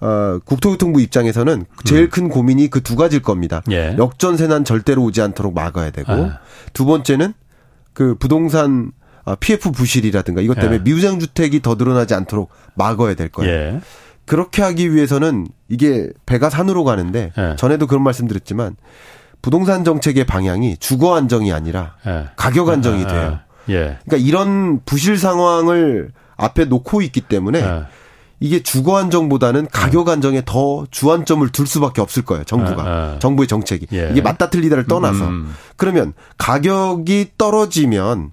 [0.00, 2.10] 어, 국토교통부 입장에서는 제일 음.
[2.10, 3.62] 큰 고민이 그 두 가지일 겁니다.
[3.70, 3.96] 예.
[3.98, 6.38] 역전세난 절대로 오지 않도록 막아야 되고 아.
[6.72, 7.34] 두 번째는
[7.92, 8.92] 그 부동산
[9.40, 10.78] PF 어, 부실이라든가 이것 때문에 예.
[10.78, 13.52] 미분양 주택이 더 늘어나지 않도록 막아야 될 거예요.
[13.52, 13.80] 예.
[14.24, 17.56] 그렇게 하기 위해서는 이게 배가 산으로 가는데 예.
[17.56, 18.76] 전에도 그런 말씀드렸지만
[19.42, 22.28] 부동산 정책의 방향이 주거 안정이 아니라 예.
[22.36, 23.06] 가격 안정이 예.
[23.06, 23.38] 돼요.
[23.70, 23.98] 예.
[24.04, 27.84] 그러니까 이런 부실 상황을 앞에 놓고 있기 때문에 예.
[28.40, 32.44] 이게 주거 안정보다는 가격 안정에 더 주안점을 둘 수밖에 없을 거예요.
[32.44, 33.18] 정부가 예.
[33.18, 34.10] 정부의 정책이 예.
[34.12, 35.54] 이게 맞다 틀리다를 떠나서 음.
[35.76, 38.32] 그러면 가격이 떨어지면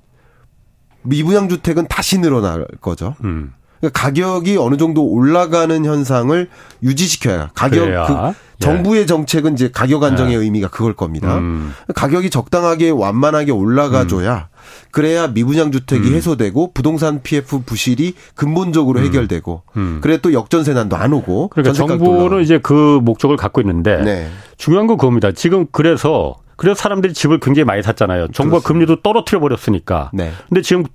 [1.02, 3.16] 미분양 주택은 다시 늘어날 거죠.
[3.24, 3.54] 음.
[3.80, 6.50] 그러니까 가격이 어느 정도 올라가는 현상을
[6.84, 9.06] 유지시켜야 가격 그 정부의 예.
[9.06, 10.40] 정책은 이제 가격 안정의 예.
[10.40, 11.38] 의미가 그걸 겁니다.
[11.38, 11.74] 음.
[11.94, 14.56] 가격이 적당하게 완만하게 올라가줘야 음.
[14.92, 16.16] 그래야 미분양 주택이 음.
[16.16, 19.06] 해소되고 부동산 PF 부실이 근본적으로 음.
[19.06, 20.00] 해결되고 음.
[20.02, 24.30] 그래 또 역전세난도 안 오고 그러니까 정부는 이제 그 목적을 갖고 있는데 네.
[24.58, 25.32] 중요한 건 그겁니다.
[25.32, 28.30] 지금 그래서 그래서 사람들이 집을 굉장히 많이 샀잖아요.
[28.30, 28.68] 정부가 그렇습니다.
[28.68, 30.12] 금리도 떨어뜨려 버렸으니까.
[30.14, 30.32] 네.
[30.48, 30.86] 근데 지금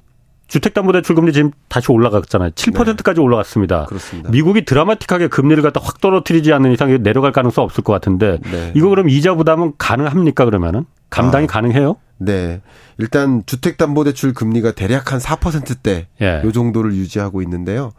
[0.51, 2.51] 주택담보대출 금리 지금 다시 올라갔잖아요.
[2.51, 3.21] 7%까지 네.
[3.23, 3.87] 올라갔습니다.
[3.87, 4.31] 그렇습니다.
[4.31, 8.73] 미국이 드라마틱하게 금리를 갖다 확 떨어뜨리지 않는 이상 내려갈 가능성 없을 것 같은데 네.
[8.75, 11.47] 이거 그럼 이자 부담은 가능합니까 그러면은 감당이 아.
[11.47, 11.97] 가능해요?
[12.19, 12.61] 네.
[12.99, 16.43] 일단 주택담보대출 금리가 대략 한 4%대 예.
[16.45, 17.93] 요 정도를 유지하고 있는데요.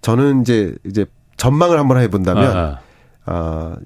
[0.00, 2.78] 저는 이제 이제 전망을 한번 해본다면 아,
[3.24, 3.32] 아.
[3.32, 3.76] 어,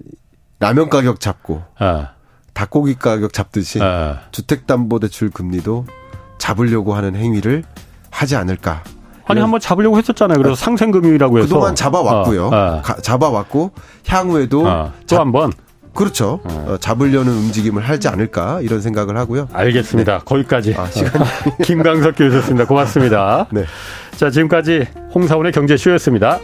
[0.59, 2.13] 라면 가격 잡고 아.
[2.55, 4.23] 닭고기 가격 잡듯이 아.
[4.33, 5.85] 주택담보대출 금리도
[6.39, 7.63] 잡으려고 하는 행위를
[8.17, 8.83] 하지 않을까.
[9.29, 10.39] 아니 한번 잡으려고 했었잖아요.
[10.39, 12.47] 그래서 아, 상생금융이라고 해서 그동안 잡아왔고요.
[12.47, 12.49] 어,
[12.79, 12.83] 어.
[12.83, 13.73] 가, 잡아왔고
[14.07, 15.53] 향후에도 어, 또 한 번
[15.95, 16.41] 그렇죠.
[16.45, 16.65] 어.
[16.69, 16.77] 어.
[16.79, 19.49] 잡으려는 움직임을 하지 않을까 이런 생각을 하고요.
[19.53, 20.19] 알겠습니다.
[20.19, 20.25] 네.
[20.25, 20.75] 거기까지.
[20.79, 21.25] 아, 시간
[21.65, 22.67] 김강석 교수였습니다.
[22.67, 23.47] 고맙습니다.
[23.51, 23.65] 네.
[24.17, 26.39] 자 지금까지 홍사원의 경제쇼였습니다.